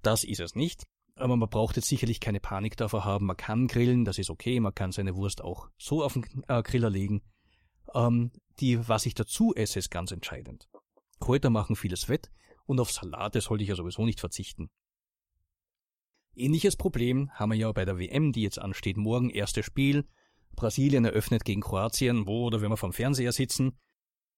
[0.02, 0.84] Das ist es nicht.
[1.14, 3.26] Aber man braucht jetzt sicherlich keine Panik davor haben.
[3.26, 4.58] Man kann grillen, das ist okay.
[4.60, 7.22] Man kann seine Wurst auch so auf den äh, Griller legen.
[7.94, 10.68] Ähm, die, was ich dazu esse, ist ganz entscheidend.
[11.20, 12.30] Kräuter machen vieles Fett
[12.66, 14.70] und auf Salate sollte ich ja sowieso nicht verzichten.
[16.34, 18.96] Ähnliches Problem haben wir ja bei der WM, die jetzt ansteht.
[18.96, 20.08] Morgen erstes Spiel.
[20.56, 23.78] Brasilien eröffnet gegen Kroatien, wo oder wenn wir vom Fernseher sitzen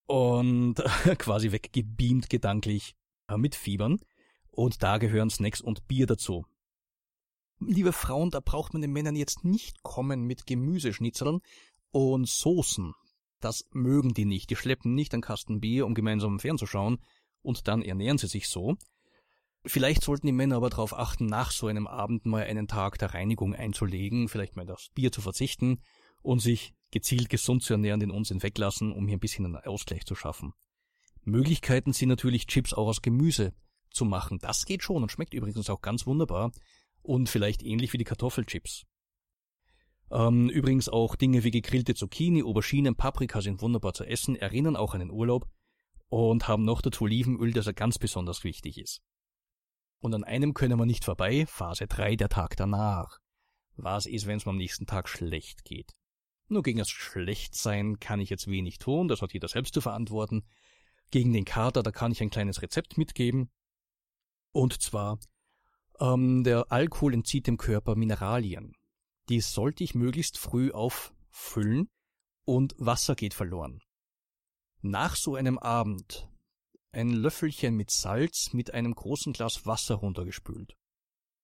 [0.06, 0.74] und
[1.18, 2.94] quasi weggebeamt gedanklich
[3.28, 4.00] äh, mit Fiebern.
[4.50, 6.44] Und da gehören Snacks und Bier dazu.
[7.60, 11.40] Liebe Frauen, da braucht man den Männern jetzt nicht kommen mit Gemüseschnitzeln
[11.90, 12.92] und Soßen.
[13.40, 14.50] Das mögen die nicht.
[14.50, 16.98] Die schleppen nicht einen Kasten Bier, um gemeinsam fernzuschauen,
[17.42, 18.76] und dann ernähren sie sich so.
[19.66, 23.14] Vielleicht sollten die Männer aber darauf achten, nach so einem Abend mal einen Tag der
[23.14, 25.80] Reinigung einzulegen, vielleicht mal das Bier zu verzichten
[26.24, 30.04] und sich gezielt gesund zu ernähren, den Unsinn weglassen, um hier ein bisschen einen Ausgleich
[30.04, 30.52] zu schaffen.
[31.22, 33.52] Möglichkeiten sind natürlich Chips auch aus Gemüse
[33.90, 34.38] zu machen.
[34.38, 36.52] Das geht schon und schmeckt übrigens auch ganz wunderbar
[37.02, 38.84] und vielleicht ähnlich wie die Kartoffelchips.
[40.10, 44.94] Ähm, übrigens auch Dinge wie gegrillte Zucchini, Auberginen, Paprika sind wunderbar zu essen, erinnern auch
[44.94, 45.48] an den Urlaub
[46.08, 49.02] und haben noch dazu Olivenöl, das ja ganz besonders wichtig ist.
[50.00, 53.18] Und an einem können wir nicht vorbei, Phase 3, der Tag danach.
[53.76, 55.94] Was ist, wenn es mir am nächsten Tag schlecht geht?
[56.54, 60.44] Nur gegen das Schlechtsein kann ich jetzt wenig tun, das hat jeder selbst zu verantworten.
[61.10, 63.50] Gegen den Kater, da kann ich ein kleines Rezept mitgeben.
[64.52, 65.18] Und zwar,
[65.98, 68.76] ähm, der Alkohol entzieht dem Körper Mineralien.
[69.28, 71.90] Die sollte ich möglichst früh auffüllen
[72.44, 73.80] und Wasser geht verloren.
[74.80, 76.28] Nach so einem Abend
[76.92, 80.76] ein Löffelchen mit Salz mit einem großen Glas Wasser runtergespült.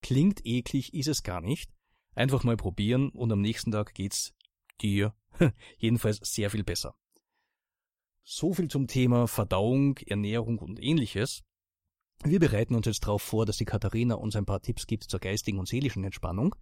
[0.01, 1.69] Klingt eklig, ist es gar nicht.
[2.15, 4.33] Einfach mal probieren und am nächsten Tag geht's
[4.81, 5.13] dir
[5.77, 6.95] jedenfalls sehr viel besser.
[8.23, 11.43] So viel zum Thema Verdauung, Ernährung und ähnliches.
[12.23, 15.19] Wir bereiten uns jetzt darauf vor, dass die Katharina uns ein paar Tipps gibt zur
[15.19, 16.55] geistigen und seelischen Entspannung.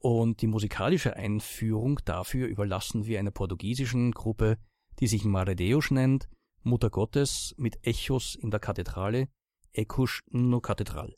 [0.00, 4.56] Und die musikalische Einführung dafür überlassen wir einer portugiesischen Gruppe,
[5.00, 6.28] die sich Maredeus nennt
[6.62, 9.28] Mutter Gottes mit Echos in der Kathedrale,
[9.72, 11.14] Ecos no Kathedral.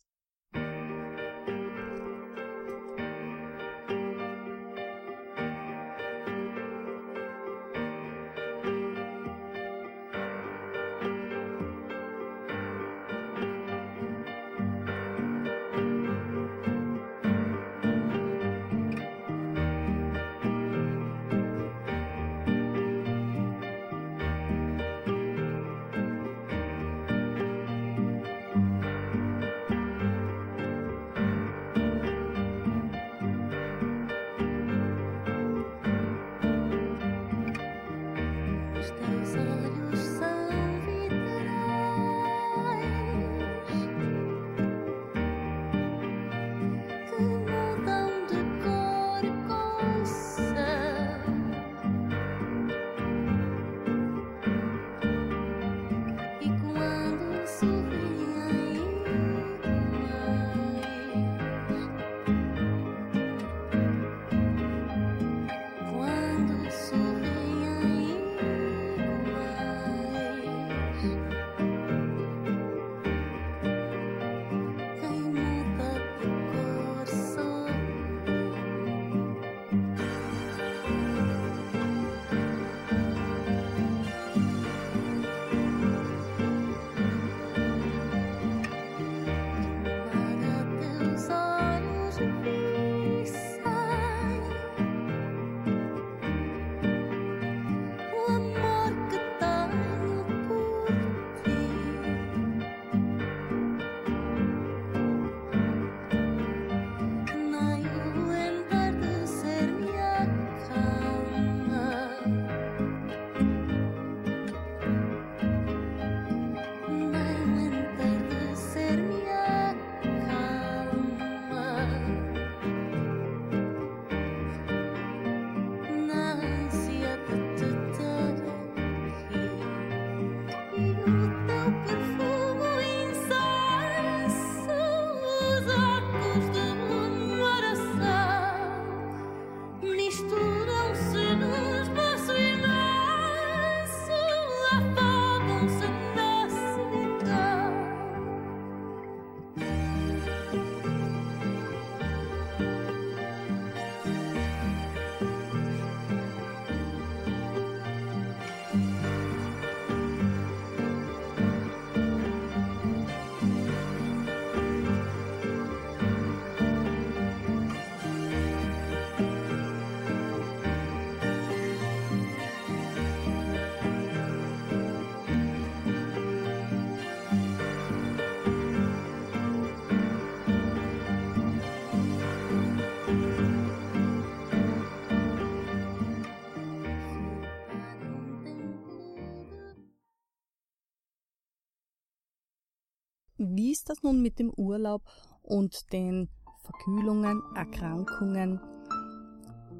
[193.53, 195.03] Wie ist das nun mit dem Urlaub
[195.43, 196.29] und den
[196.63, 198.61] Verkühlungen, Erkrankungen?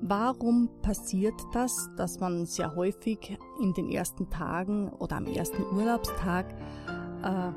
[0.03, 6.53] Warum passiert das, dass man sehr häufig in den ersten Tagen oder am ersten Urlaubstag
[7.23, 7.53] äh,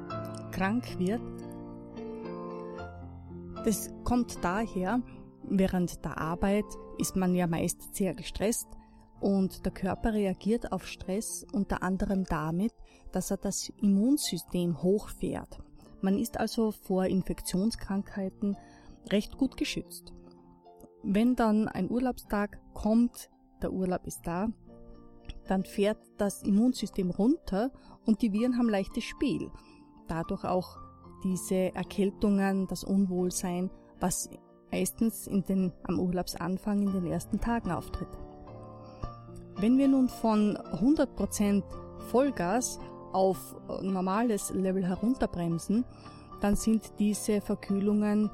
[0.52, 1.22] krank wird?
[3.66, 5.02] Das kommt daher,
[5.42, 6.66] während der Arbeit
[7.00, 8.68] ist man ja meist sehr gestresst
[9.20, 12.74] und der Körper reagiert auf Stress unter anderem damit,
[13.12, 15.64] dass er das Immunsystem hochfährt.
[16.04, 18.58] Man ist also vor Infektionskrankheiten
[19.10, 20.14] recht gut geschützt.
[21.02, 23.30] Wenn dann ein Urlaubstag kommt,
[23.62, 24.50] der Urlaub ist da,
[25.48, 27.72] dann fährt das Immunsystem runter
[28.06, 29.50] und die Viren haben leichtes Spiel.
[30.10, 30.78] Dadurch auch
[31.24, 34.30] diese Erkältungen, das Unwohlsein, was
[34.74, 38.10] meistens in den, am Urlaubsanfang in den ersten Tagen auftritt.
[39.56, 41.64] Wenn wir nun von 100%
[42.12, 42.80] Vollgas
[43.14, 45.86] auf normales Level herunterbremsen,
[46.42, 48.30] dann sind diese Verkühlungen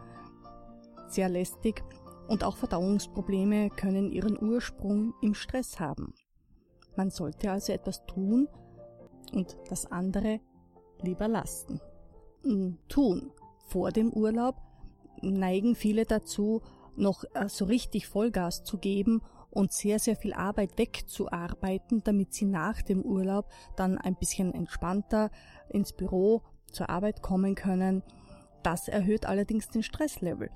[1.07, 1.83] sehr lästig
[2.27, 6.13] und auch Verdauungsprobleme können ihren Ursprung im Stress haben.
[6.95, 8.47] Man sollte also etwas tun
[9.33, 10.39] und das andere
[11.01, 11.79] lieber lassen.
[12.43, 13.31] Hm, tun.
[13.67, 14.55] Vor dem Urlaub
[15.21, 16.61] neigen viele dazu,
[16.95, 22.45] noch äh, so richtig Vollgas zu geben und sehr, sehr viel Arbeit wegzuarbeiten, damit sie
[22.45, 25.31] nach dem Urlaub dann ein bisschen entspannter
[25.69, 28.03] ins Büro zur Arbeit kommen können.
[28.63, 30.49] Das erhöht allerdings den Stresslevel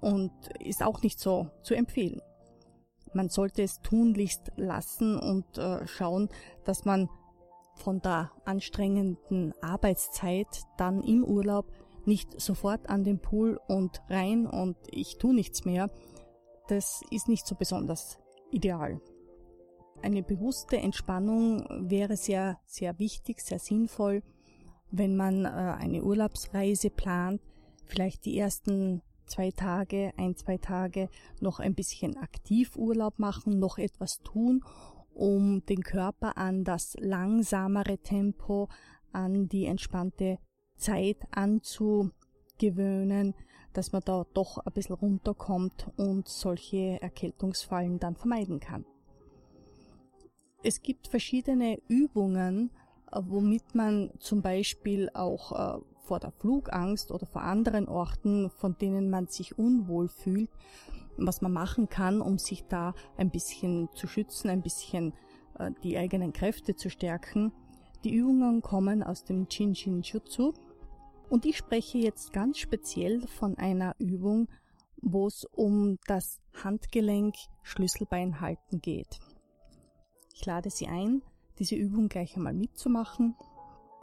[0.00, 2.20] und ist auch nicht so zu empfehlen.
[3.14, 6.28] Man sollte es tunlichst lassen und äh, schauen,
[6.64, 7.08] dass man
[7.74, 11.72] von der anstrengenden Arbeitszeit dann im Urlaub
[12.04, 15.90] nicht sofort an den Pool und rein und ich tu nichts mehr.
[16.68, 18.18] Das ist nicht so besonders
[18.50, 19.00] ideal.
[20.02, 24.22] Eine bewusste Entspannung wäre sehr, sehr wichtig, sehr sinnvoll,
[24.90, 27.40] wenn man äh, eine Urlaubsreise plant,
[27.84, 31.08] vielleicht die ersten zwei Tage, ein, zwei Tage
[31.40, 34.62] noch ein bisschen aktiv Urlaub machen, noch etwas tun,
[35.12, 38.68] um den Körper an das langsamere Tempo,
[39.12, 40.38] an die entspannte
[40.76, 43.34] Zeit anzugewöhnen,
[43.76, 48.86] dass man da doch ein bisschen runterkommt und solche Erkältungsfallen dann vermeiden kann.
[50.62, 52.70] Es gibt verschiedene Übungen,
[53.12, 58.78] äh, womit man zum Beispiel auch äh, vor der Flugangst oder vor anderen Orten, von
[58.78, 60.50] denen man sich unwohl fühlt,
[61.18, 65.12] was man machen kann, um sich da ein bisschen zu schützen, ein bisschen
[65.58, 67.52] äh, die eigenen Kräfte zu stärken.
[68.04, 70.54] Die Übungen kommen aus dem Chin Chin Jutsu
[71.28, 74.48] und ich spreche jetzt ganz speziell von einer Übung,
[75.02, 79.20] wo es um das Handgelenk Schlüsselbein halten geht.
[80.34, 81.22] Ich lade Sie ein,
[81.58, 83.34] diese Übung gleich einmal mitzumachen.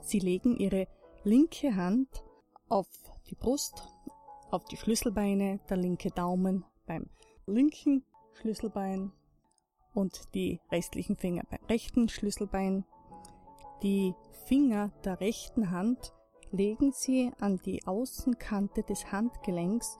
[0.02, 0.88] Sie legen Ihre
[1.24, 2.24] linke Hand
[2.70, 2.88] auf
[3.30, 3.84] die Brust,
[4.52, 7.10] auf die Schlüsselbeine, der linke Daumen beim
[7.46, 8.04] linken
[8.34, 9.12] Schlüsselbein
[9.94, 12.86] und die restlichen Finger beim rechten Schlüsselbein.
[13.82, 14.14] Die
[14.46, 16.14] Finger der rechten Hand
[16.54, 19.97] legen Sie an die Außenkante des Handgelenks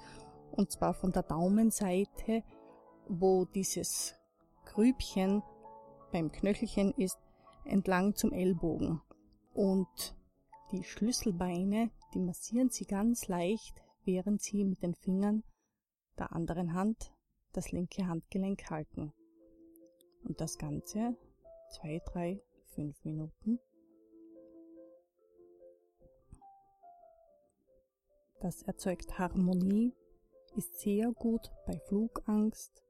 [0.52, 2.44] und zwar von der Daumenseite,
[3.08, 4.14] wo dieses
[4.66, 5.42] Grübchen
[6.12, 7.18] beim Knöchelchen ist,
[7.66, 9.02] entlang zum Ellbogen.
[9.54, 10.16] Und
[10.72, 15.44] die Schlüsselbeine, die massieren Sie ganz leicht, während Sie mit den Fingern
[16.20, 17.12] der anderen Hand
[17.52, 19.12] das linke Handgelenk halten.
[20.24, 21.18] Und das Ganze
[21.72, 23.60] zwei, drei, fünf Minuten.
[28.44, 29.94] Das erzeugt Harmonie,
[30.58, 32.84] ist sehr gut bei Flugangst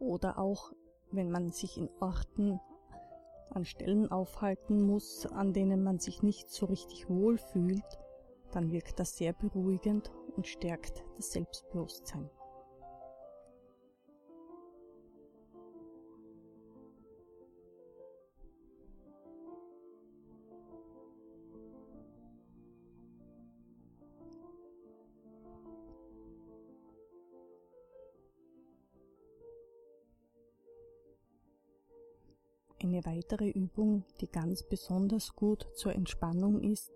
[0.00, 0.72] oder auch
[1.12, 2.58] wenn man sich in Orten
[3.50, 8.00] an Stellen aufhalten muss, an denen man sich nicht so richtig wohl fühlt,
[8.50, 12.28] dann wirkt das sehr beruhigend und stärkt das Selbstbewusstsein.
[32.92, 36.92] Eine weitere Übung, die ganz besonders gut zur Entspannung ist,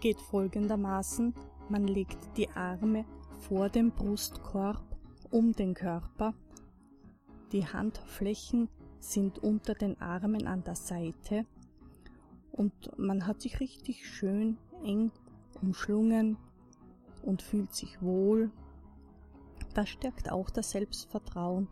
[0.00, 1.32] geht folgendermaßen.
[1.68, 3.04] Man legt die Arme
[3.38, 4.82] vor dem Brustkorb
[5.30, 6.34] um den Körper.
[7.52, 11.46] Die Handflächen sind unter den Armen an der Seite
[12.50, 15.12] und man hat sich richtig schön eng
[15.62, 16.38] umschlungen
[17.22, 18.50] und fühlt sich wohl.
[19.74, 21.68] Das stärkt auch das Selbstvertrauen,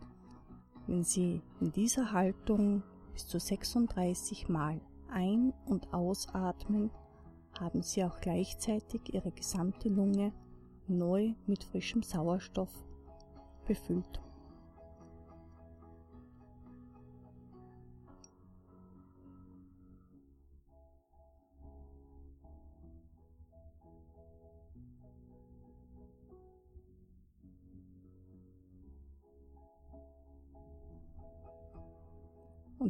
[0.87, 2.83] wenn Sie in dieser Haltung
[3.13, 6.91] bis zu 36 Mal ein- und ausatmen,
[7.59, 10.33] haben sie auch gleichzeitig ihre gesamte Lunge
[10.87, 12.71] neu mit frischem Sauerstoff
[13.65, 14.21] befüllt.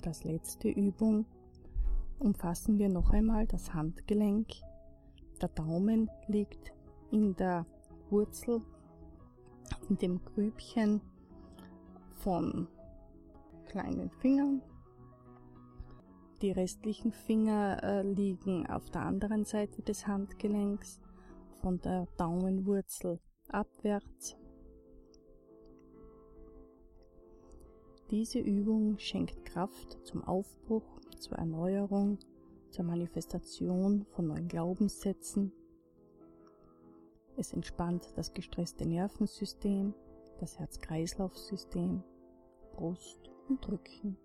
[0.03, 1.25] Und als letzte Übung
[2.19, 4.49] umfassen wir noch einmal das Handgelenk.
[5.41, 6.73] Der Daumen liegt
[7.11, 7.65] in der
[8.09, 8.61] Wurzel,
[9.87, 10.99] in dem Grübchen
[12.15, 12.67] von
[13.65, 14.61] kleinen Fingern.
[16.41, 20.99] Die restlichen Finger äh, liegen auf der anderen Seite des Handgelenks,
[21.61, 24.35] von der Daumenwurzel abwärts.
[28.13, 30.83] Diese Übung schenkt Kraft zum Aufbruch,
[31.17, 32.19] zur Erneuerung,
[32.69, 35.51] zur Manifestation von neuen Glaubenssätzen.
[37.37, 39.95] Es entspannt das gestresste Nervensystem,
[40.39, 42.03] das Herz-Kreislauf-System,
[42.75, 44.15] Brust und Rücken.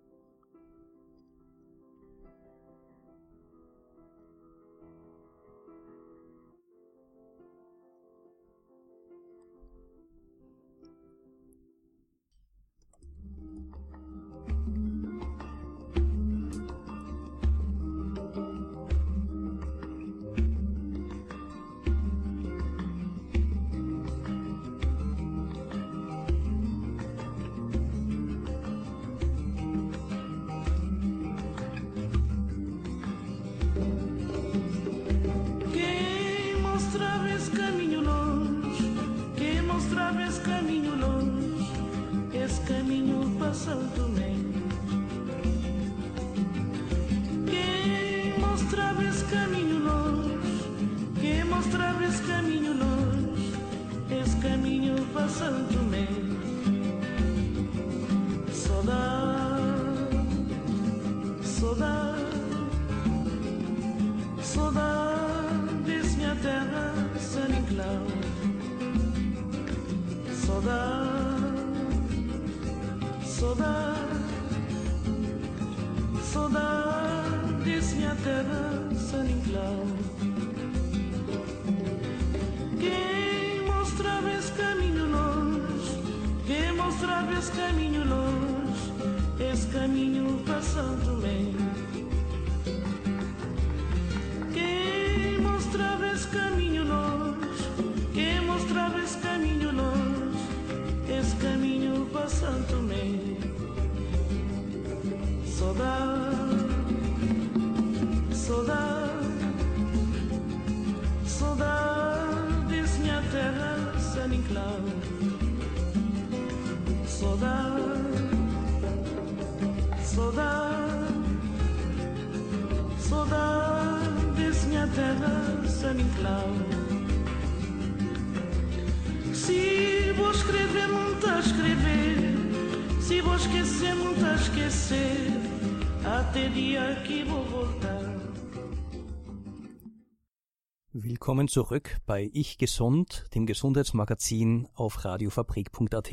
[140.91, 146.11] Willkommen zurück bei Ich Gesund, dem Gesundheitsmagazin auf radiofabrik.at.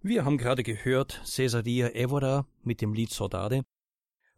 [0.00, 3.64] Wir haben gerade gehört Cesaria Evora mit dem Lied Saudade.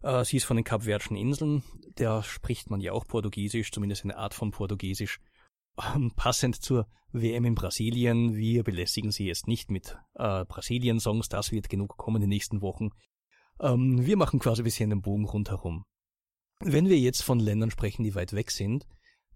[0.02, 1.62] Äh, sie ist von den Kapverdischen Inseln.
[1.96, 5.20] Da spricht man ja auch Portugiesisch, zumindest eine Art von Portugiesisch.
[5.94, 8.34] Ähm, passend zur WM in Brasilien.
[8.36, 12.62] Wir belästigen sie jetzt nicht mit äh, Brasilien-Songs, das wird genug kommen in den nächsten
[12.62, 12.88] Wochen.
[13.60, 15.84] Ähm, wir machen quasi ein bisschen den Bogen rundherum.
[16.60, 18.86] Wenn wir jetzt von Ländern sprechen, die weit weg sind,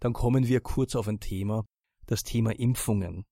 [0.05, 1.65] dann kommen wir kurz auf ein Thema,
[2.05, 3.25] das Thema Impfungen.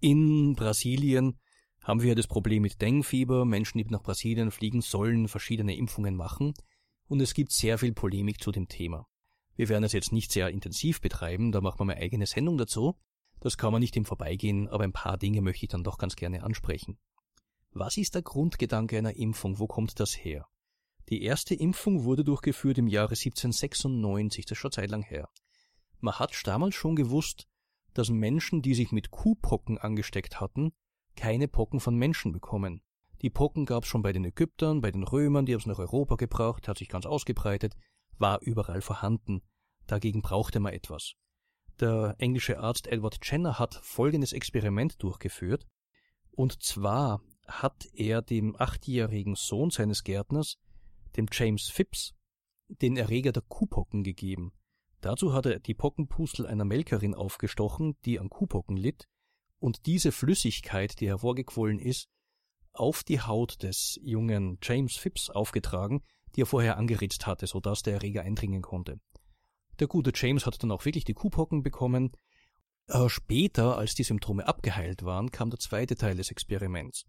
[0.00, 1.38] In Brasilien
[1.84, 3.44] haben wir das Problem mit Denguefieber.
[3.44, 6.54] Menschen, die nach Brasilien fliegen, sollen verschiedene Impfungen machen.
[7.06, 9.06] Und es gibt sehr viel Polemik zu dem Thema.
[9.54, 12.96] Wir werden es jetzt nicht sehr intensiv betreiben, da machen wir eine eigene Sendung dazu.
[13.38, 16.16] Das kann man nicht im Vorbeigehen, aber ein paar Dinge möchte ich dann doch ganz
[16.16, 16.98] gerne ansprechen.
[17.70, 19.60] Was ist der Grundgedanke einer Impfung?
[19.60, 20.48] Wo kommt das her?
[21.08, 25.30] Die erste Impfung wurde durchgeführt im Jahre 1796, das ist schon Zeit lang her.
[26.00, 27.48] Man hat damals schon gewusst,
[27.94, 30.72] dass Menschen, die sich mit Kuhpocken angesteckt hatten,
[31.16, 32.82] keine Pocken von Menschen bekommen.
[33.22, 35.78] Die Pocken gab es schon bei den Ägyptern, bei den Römern, die haben es nach
[35.78, 37.74] Europa gebraucht, hat sich ganz ausgebreitet,
[38.18, 39.40] war überall vorhanden.
[39.86, 41.14] Dagegen brauchte man etwas.
[41.80, 45.66] Der englische Arzt Edward Jenner hat folgendes Experiment durchgeführt,
[46.32, 50.58] und zwar hat er dem achtjährigen Sohn seines Gärtners,
[51.16, 52.14] dem James Phipps,
[52.68, 54.52] den Erreger der Kuhpocken gegeben.
[55.00, 59.08] Dazu hat er die Pockenpustel einer Melkerin aufgestochen, die an Kuhpocken litt,
[59.60, 62.08] und diese Flüssigkeit, die hervorgequollen ist,
[62.72, 66.02] auf die Haut des jungen James Phipps aufgetragen,
[66.34, 69.00] die er vorher angeritzt hatte, sodass der Erreger eindringen konnte.
[69.80, 72.12] Der gute James hat dann auch wirklich die Kuhpocken bekommen.
[72.86, 77.04] Äh, später, als die Symptome abgeheilt waren, kam der zweite Teil des Experiments.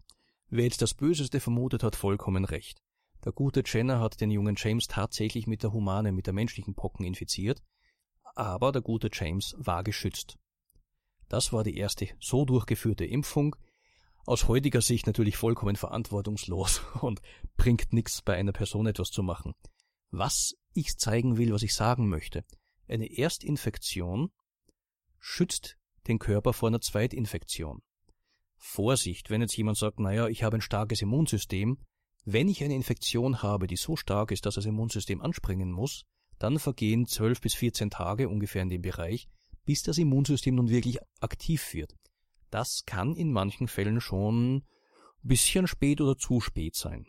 [0.50, 2.82] Wer jetzt das Böseste vermutet, hat vollkommen recht.
[3.26, 7.06] Der gute Jenner hat den jungen James tatsächlich mit der humanen, mit der menschlichen Pocken
[7.06, 7.62] infiziert,
[8.36, 10.38] aber der gute James war geschützt.
[11.28, 13.56] Das war die erste so durchgeführte Impfung,
[14.26, 17.22] aus heutiger Sicht natürlich vollkommen verantwortungslos und
[17.58, 19.54] bringt nichts bei einer Person etwas zu machen.
[20.12, 22.46] Was ich zeigen will, was ich sagen möchte,
[22.88, 24.32] eine Erstinfektion
[25.20, 27.82] schützt den Körper vor einer Zweitinfektion.
[28.56, 31.78] Vorsicht, wenn jetzt jemand sagt, naja, ich habe ein starkes Immunsystem,
[32.26, 36.06] wenn ich eine Infektion habe, die so stark ist, dass das Immunsystem anspringen muss,
[36.38, 39.28] dann vergehen 12 bis 14 Tage ungefähr in dem Bereich,
[39.66, 41.96] bis das Immunsystem nun wirklich aktiv wird.
[42.50, 44.64] Das kann in manchen Fällen schon ein
[45.22, 47.06] bisschen spät oder zu spät sein.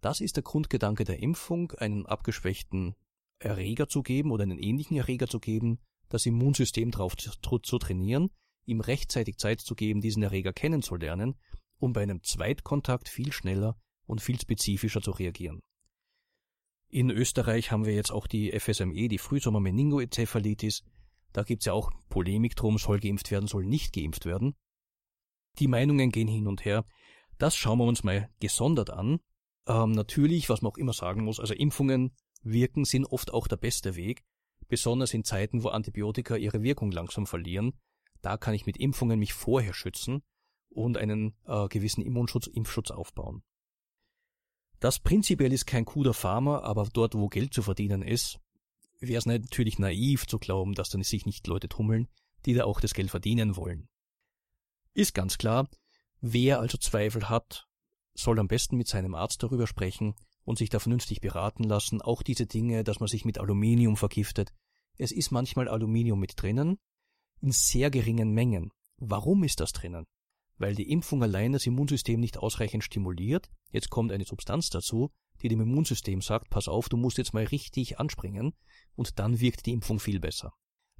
[0.00, 2.94] Das ist der Grundgedanke der Impfung, einen abgeschwächten
[3.38, 8.30] Erreger zu geben oder einen ähnlichen Erreger zu geben, das Immunsystem darauf zu, trainieren,
[8.66, 11.36] ihm rechtzeitig Zeit zu geben, diesen Erreger kennenzulernen,
[11.78, 13.76] um bei einem Zweitkontakt viel schneller
[14.10, 15.60] und viel spezifischer zu reagieren.
[16.88, 20.82] In Österreich haben wir jetzt auch die FSME, die Frühsommer-Meningoenzephalitis.
[21.32, 24.56] Da gibt's ja auch Polemik drum, soll geimpft werden, soll nicht geimpft werden.
[25.60, 26.84] Die Meinungen gehen hin und her.
[27.38, 29.20] Das schauen wir uns mal gesondert an.
[29.68, 32.10] Ähm, natürlich, was man auch immer sagen muss, also Impfungen
[32.42, 34.24] wirken sind oft auch der beste Weg,
[34.66, 37.78] besonders in Zeiten, wo Antibiotika ihre Wirkung langsam verlieren.
[38.20, 40.22] Da kann ich mit Impfungen mich vorher schützen
[40.70, 43.42] und einen äh, gewissen Immunschutz, Impfschutz aufbauen.
[44.80, 48.38] Das prinzipiell ist kein Coup der Pharma, aber dort, wo Geld zu verdienen ist,
[48.98, 52.08] wäre es natürlich naiv zu glauben, dass dann sich nicht Leute tummeln,
[52.46, 53.88] die da auch das Geld verdienen wollen.
[54.94, 55.68] Ist ganz klar,
[56.20, 57.68] wer also Zweifel hat,
[58.14, 60.14] soll am besten mit seinem Arzt darüber sprechen
[60.44, 62.00] und sich da vernünftig beraten lassen.
[62.00, 64.52] Auch diese Dinge, dass man sich mit Aluminium vergiftet.
[64.96, 66.78] Es ist manchmal Aluminium mit drinnen,
[67.40, 68.72] in sehr geringen Mengen.
[68.96, 70.06] Warum ist das drinnen?
[70.60, 73.50] Weil die Impfung allein das Immunsystem nicht ausreichend stimuliert.
[73.72, 75.10] Jetzt kommt eine Substanz dazu,
[75.42, 78.52] die dem Immunsystem sagt, pass auf, du musst jetzt mal richtig anspringen
[78.94, 80.52] und dann wirkt die Impfung viel besser.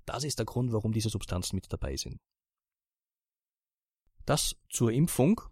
[0.06, 2.18] Das ist der Grund, warum diese Substanzen mit dabei sind.
[4.24, 5.42] Das zur Impfung.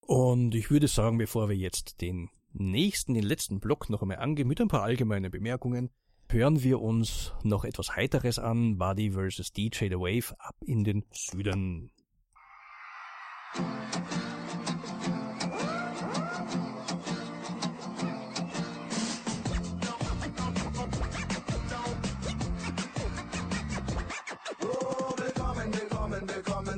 [0.00, 4.48] Und ich würde sagen, bevor wir jetzt den nächsten, den letzten Block noch einmal angehen
[4.48, 5.90] mit ein paar allgemeinen Bemerkungen,
[6.30, 9.52] hören wir uns noch etwas Heiteres an, Buddy vs.
[9.52, 11.90] DJ The Wave ab in den Süden.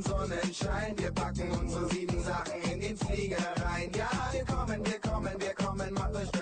[0.02, 0.94] Sonnenschein.
[0.98, 3.90] Wir packen unsere sieben Sachen in den Flieger rein.
[3.96, 6.33] Ja, wir kommen, wir kommen, wir kommen, macht euch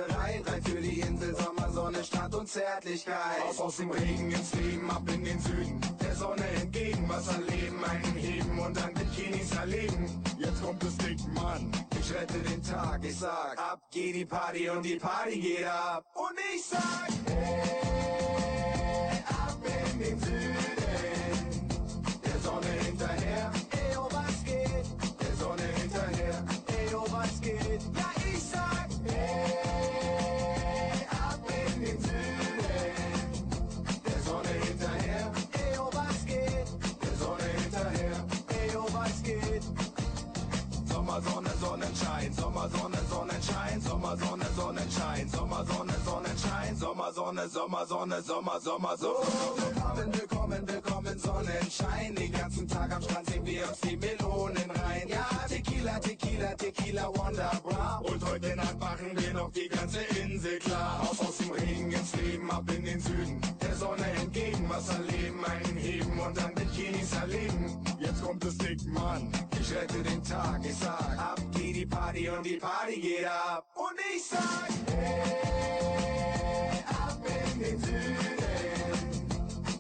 [2.43, 3.40] und Zärtlichkeit.
[3.49, 5.80] Aus, aus dem Regen ins Leben, ab in den Süden.
[6.01, 10.22] Der Sonne entgegen, Wasser leben, einen heben und dann Bikinis erleben.
[10.38, 11.70] Jetzt kommt das Ding, Mann.
[12.01, 16.05] Ich rette den Tag, ich sag, ab geht die Party und die Party geht ab.
[16.14, 19.59] Und ich sag, hey, ab
[19.93, 21.68] in den Süden.
[22.24, 23.53] Der Sonne hinterher.
[44.73, 49.16] Sonnenschein, Sommer, Sonne, Sonnenschein, Sommer, Sonne, Sommer, Sonne, Sommer, Sommer, so.
[49.57, 52.14] Willkommen, willkommen, willkommen, Sonnenschein.
[52.14, 55.09] Den ganzen Tag am Strand sehen wir uns die Melonen rein.
[55.09, 57.99] Ja, Tequila, Tequila, Tequila, Wonder Bra.
[58.03, 61.01] Und heute Nacht machen wir noch die ganze Insel klar.
[61.03, 63.43] Aus, aus dem Regen ins Leben, ab in den Süden.
[63.61, 67.82] Der Sonne entgegen, Wasser leben, einen heben und dann Bikinis erleben.
[68.25, 69.33] Kommt das Dick, Mann.
[69.61, 73.66] Ich rette den Tag, ich sag, ab geht die Party und die Party geht ab.
[73.75, 78.33] Und ich sag, hey, ab in den Süden.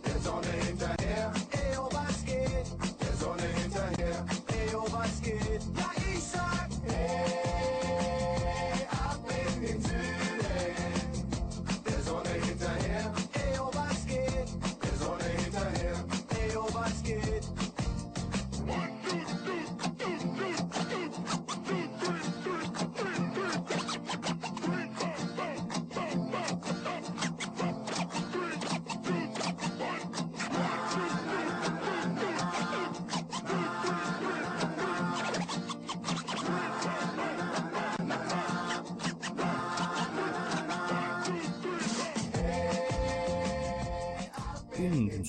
[0.04, 2.66] Der Sonne hinterher, ey, oh, was geht?
[3.00, 5.91] Der Sonne hinterher, ey, oh, was geht?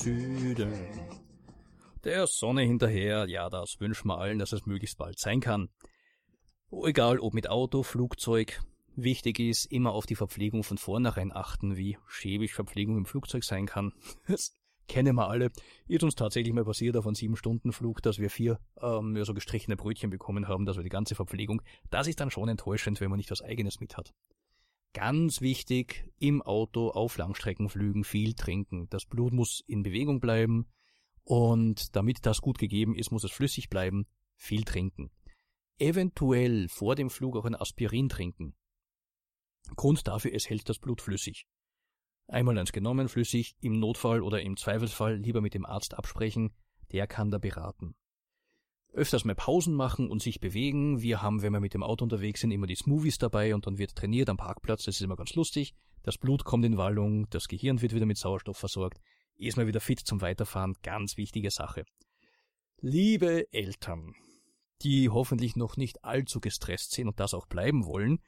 [0.03, 0.73] Süden.
[2.03, 5.69] Der Sonne hinterher, ja, das wünschen wir allen, dass es möglichst bald sein kann.
[6.83, 8.61] Egal ob mit Auto, Flugzeug,
[8.97, 13.65] wichtig ist, immer auf die Verpflegung von vornherein achten, wie schäbig Verpflegung im Flugzeug sein
[13.65, 13.93] kann.
[14.27, 14.57] Das
[14.89, 15.51] kennen wir alle.
[15.87, 19.33] Ist uns tatsächlich mal passiert auf einem sieben Stunden Flug, dass wir vier ähm, so
[19.33, 21.61] gestrichene Brötchen bekommen haben, dass wir die ganze Verpflegung.
[21.89, 24.13] Das ist dann schon enttäuschend, wenn man nicht was eigenes mit hat.
[24.93, 28.87] Ganz wichtig, im Auto auf Langstreckenflügen viel trinken.
[28.89, 30.67] Das Blut muss in Bewegung bleiben
[31.23, 34.05] und damit das gut gegeben ist, muss es flüssig bleiben.
[34.35, 35.09] Viel trinken.
[35.79, 38.55] Eventuell vor dem Flug auch ein Aspirin trinken.
[39.75, 41.47] Grund dafür, es hält das Blut flüssig.
[42.27, 46.53] Einmal eins genommen, flüssig, im Notfall oder im Zweifelsfall lieber mit dem Arzt absprechen,
[46.91, 47.95] der kann da beraten.
[48.93, 51.01] Öfters mal Pausen machen und sich bewegen.
[51.01, 53.77] Wir haben, wenn wir mit dem Auto unterwegs sind, immer die Smoothies dabei und dann
[53.77, 55.73] wird trainiert am Parkplatz, das ist immer ganz lustig.
[56.03, 58.99] Das Blut kommt in Wallung, das Gehirn wird wieder mit Sauerstoff versorgt,
[59.35, 61.85] ist mal wieder fit zum Weiterfahren, ganz wichtige Sache.
[62.81, 64.13] Liebe Eltern,
[64.81, 68.19] die hoffentlich noch nicht allzu gestresst sind und das auch bleiben wollen,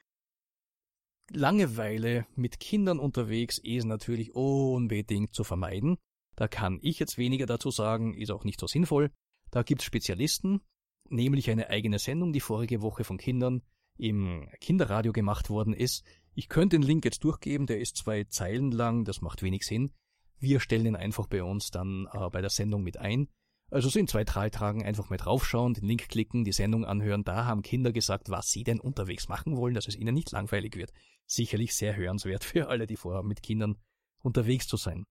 [1.31, 5.97] Langeweile mit Kindern unterwegs ist natürlich unbedingt zu vermeiden.
[6.35, 9.11] Da kann ich jetzt weniger dazu sagen, ist auch nicht so sinnvoll.
[9.55, 10.59] Da gibt's Spezialisten,
[11.07, 13.61] nämlich eine eigene Sendung, die vorige Woche von Kindern
[13.97, 16.03] im Kinderradio gemacht worden ist.
[16.33, 19.93] Ich könnte den Link jetzt durchgeben, der ist zwei Zeilen lang, das macht wenig Sinn.
[20.39, 23.29] Wir stellen ihn einfach bei uns dann äh, bei der Sendung mit ein.
[23.71, 27.23] Also so in zwei, drei Tagen einfach mal draufschauen, den Link klicken, die Sendung anhören.
[27.23, 30.75] Da haben Kinder gesagt, was sie denn unterwegs machen wollen, dass es ihnen nicht langweilig
[30.75, 30.91] wird.
[31.27, 33.77] Sicherlich sehr hörenswert für alle, die vorhaben, mit Kindern
[34.21, 35.05] unterwegs zu sein.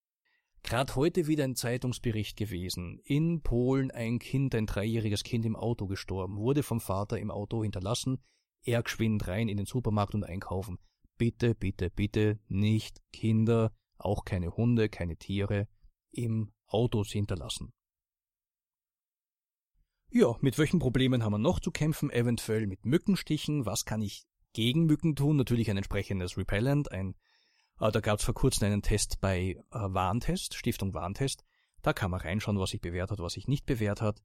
[0.65, 2.99] Gerade heute wieder ein Zeitungsbericht gewesen.
[3.05, 7.63] In Polen ein Kind, ein dreijähriges Kind im Auto gestorben, wurde vom Vater im Auto
[7.63, 8.25] hinterlassen.
[8.63, 10.79] Er geschwind rein in den Supermarkt und einkaufen.
[11.19, 15.69] Bitte, bitte, bitte nicht Kinder, auch keine Hunde, keine Tiere
[16.13, 17.71] im Autos hinterlassen.
[20.11, 22.11] Ja, mit welchen Problemen haben wir noch zu kämpfen?
[22.11, 23.67] Eventuell mit Mückenstichen.
[23.67, 25.37] Was kann ich gegen Mücken tun?
[25.37, 26.91] Natürlich ein entsprechendes Repellent.
[26.91, 27.17] Ein,
[27.81, 31.45] äh, da gab es vor kurzem einen Test bei äh, Warntest, Stiftung Warntest.
[31.83, 34.23] Da kann man reinschauen, was sich bewährt hat, was sich nicht bewährt hat.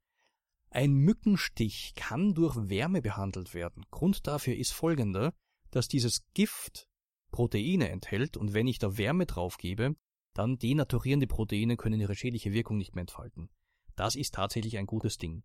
[0.71, 3.85] Ein Mückenstich kann durch Wärme behandelt werden.
[3.89, 5.33] Grund dafür ist folgender,
[5.71, 6.87] dass dieses Gift
[7.31, 9.95] Proteine enthält und wenn ich da Wärme draufgebe,
[10.33, 13.49] dann denaturieren die Proteine können ihre schädliche Wirkung nicht mehr entfalten.
[13.95, 15.43] Das ist tatsächlich ein gutes Ding.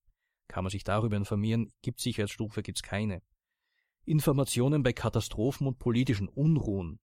[0.48, 3.22] Kann man sich darüber informieren, gibt Sicherheitsstufe, gibt's keine.
[4.04, 6.98] Informationen bei Katastrophen und politischen Unruhen.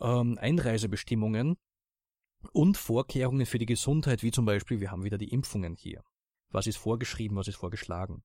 [0.00, 1.56] Ähm, Einreisebestimmungen
[2.52, 6.02] und Vorkehrungen für die Gesundheit, wie zum Beispiel, wir haben wieder die Impfungen hier.
[6.50, 8.22] Was ist vorgeschrieben, was ist vorgeschlagen?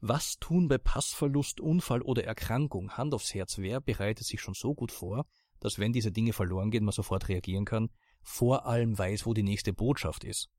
[0.00, 2.92] Was tun bei Passverlust, Unfall oder Erkrankung?
[2.92, 5.26] Hand aufs Herz, wer bereitet sich schon so gut vor,
[5.58, 7.90] dass wenn diese Dinge verloren gehen, man sofort reagieren kann,
[8.22, 10.50] vor allem weiß, wo die nächste Botschaft ist.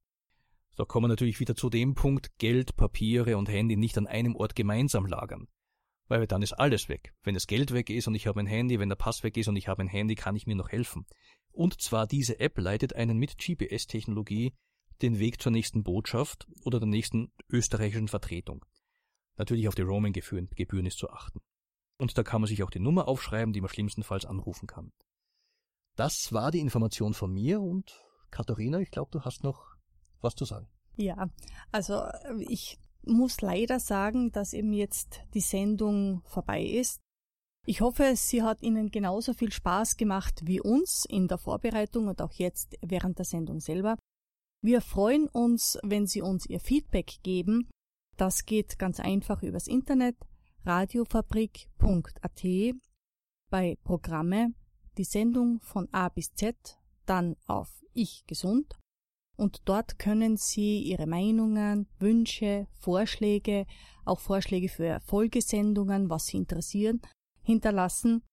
[0.76, 4.36] Da kommen wir natürlich wieder zu dem Punkt, Geld, Papiere und Handy nicht an einem
[4.36, 5.48] Ort gemeinsam lagern.
[6.08, 7.14] Weil dann ist alles weg.
[7.24, 9.48] Wenn das Geld weg ist und ich habe ein Handy, wenn der Pass weg ist
[9.48, 11.06] und ich habe ein Handy, kann ich mir noch helfen.
[11.52, 14.54] Und zwar diese App leitet einen mit GPS-Technologie
[15.02, 18.66] den Weg zur nächsten Botschaft oder der nächsten österreichischen Vertretung.
[19.40, 21.40] Natürlich auf die Roaming-Gebühren ist zu achten.
[21.98, 24.92] Und da kann man sich auch die Nummer aufschreiben, die man schlimmstenfalls anrufen kann.
[25.96, 29.76] Das war die Information von mir und Katharina, ich glaube, du hast noch
[30.22, 30.68] was zu sagen.
[30.98, 31.30] Ja,
[31.72, 32.04] also
[32.40, 37.00] ich muss leider sagen, dass eben jetzt die Sendung vorbei ist.
[37.66, 42.22] Ich hoffe, sie hat Ihnen genauso viel Spaß gemacht wie uns in der Vorbereitung und
[42.22, 43.98] auch jetzt während der Sendung selber.
[44.62, 47.70] Wir freuen uns, wenn Sie uns Ihr Feedback geben.
[48.20, 50.18] Das geht ganz einfach übers Internet
[50.66, 52.44] radiofabrik.at
[53.50, 54.54] bei Programme
[54.98, 56.58] die Sendung von A bis Z,
[57.06, 58.78] dann auf Ich gesund
[59.38, 63.66] und dort können Sie Ihre Meinungen, Wünsche, Vorschläge,
[64.04, 67.02] auch Vorschläge für Folgesendungen, was Sie interessieren,
[67.42, 68.26] hinterlassen.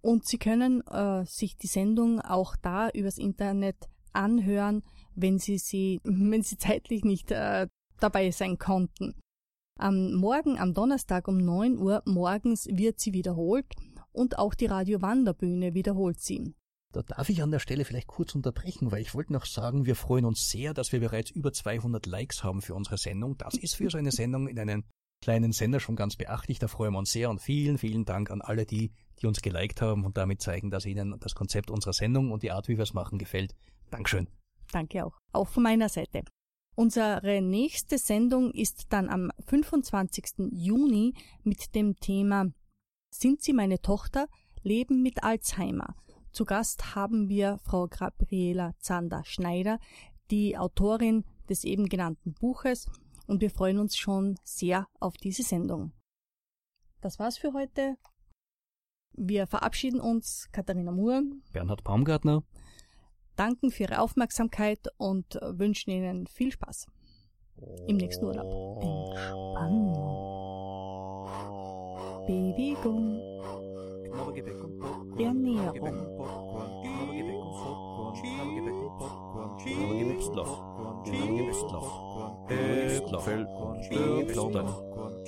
[0.00, 6.00] Und Sie können äh, sich die Sendung auch da übers Internet anhören, wenn Sie sie,
[6.04, 7.68] wenn Sie zeitlich nicht äh,
[8.00, 9.14] dabei sein konnten.
[9.78, 13.66] Am Morgen, am Donnerstag um 9 Uhr morgens wird sie wiederholt
[14.12, 16.54] und auch die Radio Wanderbühne wiederholt sie.
[16.92, 19.94] Da darf ich an der Stelle vielleicht kurz unterbrechen, weil ich wollte noch sagen, wir
[19.94, 23.36] freuen uns sehr, dass wir bereits über 200 Likes haben für unsere Sendung.
[23.36, 24.84] Das ist für so eine Sendung in einem
[25.20, 26.58] kleinen Sender schon ganz beachtlich.
[26.58, 29.82] Da freuen wir uns sehr und vielen, vielen Dank an alle die, die uns geliked
[29.82, 32.84] haben und damit zeigen, dass Ihnen das Konzept unserer Sendung und die Art, wie wir
[32.84, 33.54] es machen, gefällt.
[33.90, 34.28] Dankeschön.
[34.72, 35.18] Danke auch.
[35.32, 36.22] Auch von meiner Seite.
[36.78, 40.52] Unsere nächste Sendung ist dann am 25.
[40.52, 41.12] Juni
[41.42, 42.52] mit dem Thema
[43.10, 44.28] Sind Sie meine Tochter?
[44.62, 45.96] Leben mit Alzheimer.
[46.30, 49.80] Zu Gast haben wir Frau Gabriela Zander-Schneider,
[50.30, 52.88] die Autorin des eben genannten Buches,
[53.26, 55.90] und wir freuen uns schon sehr auf diese Sendung.
[57.00, 57.96] Das war's für heute.
[59.14, 62.44] Wir verabschieden uns, Katharina Moore, Bernhard Baumgartner,
[63.38, 66.86] danken für Ihre Aufmerksamkeit und wünschen Ihnen viel Spaß
[67.86, 68.82] im nächsten Urlaub.
[68.82, 69.94] Entspannung,
[72.26, 73.20] Bewegung,
[75.18, 76.06] Ernährung,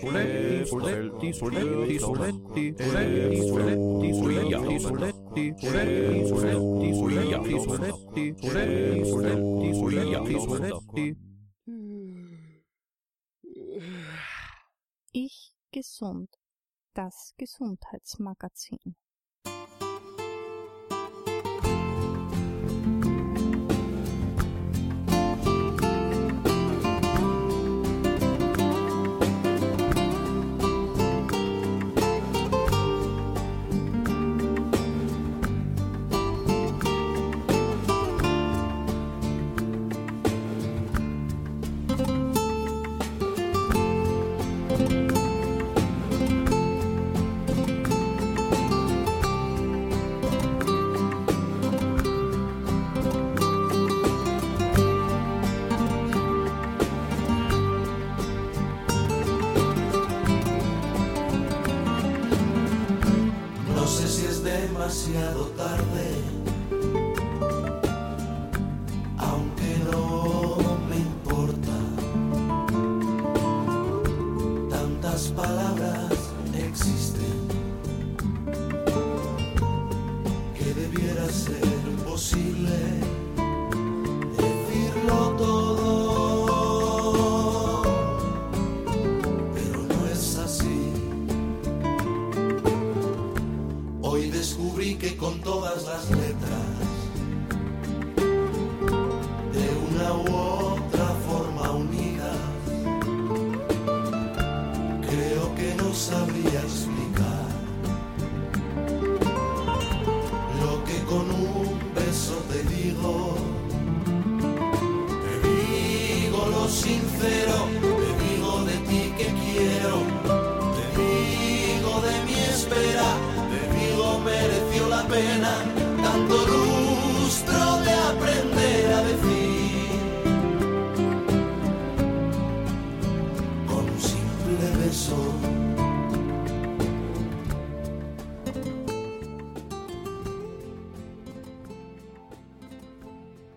[0.01, 1.99] Soletti, soletti, soletti,
[2.79, 5.20] soletti, soletti,
[15.13, 16.37] ich gesund,
[16.95, 18.97] das Gesundheitsmagazin.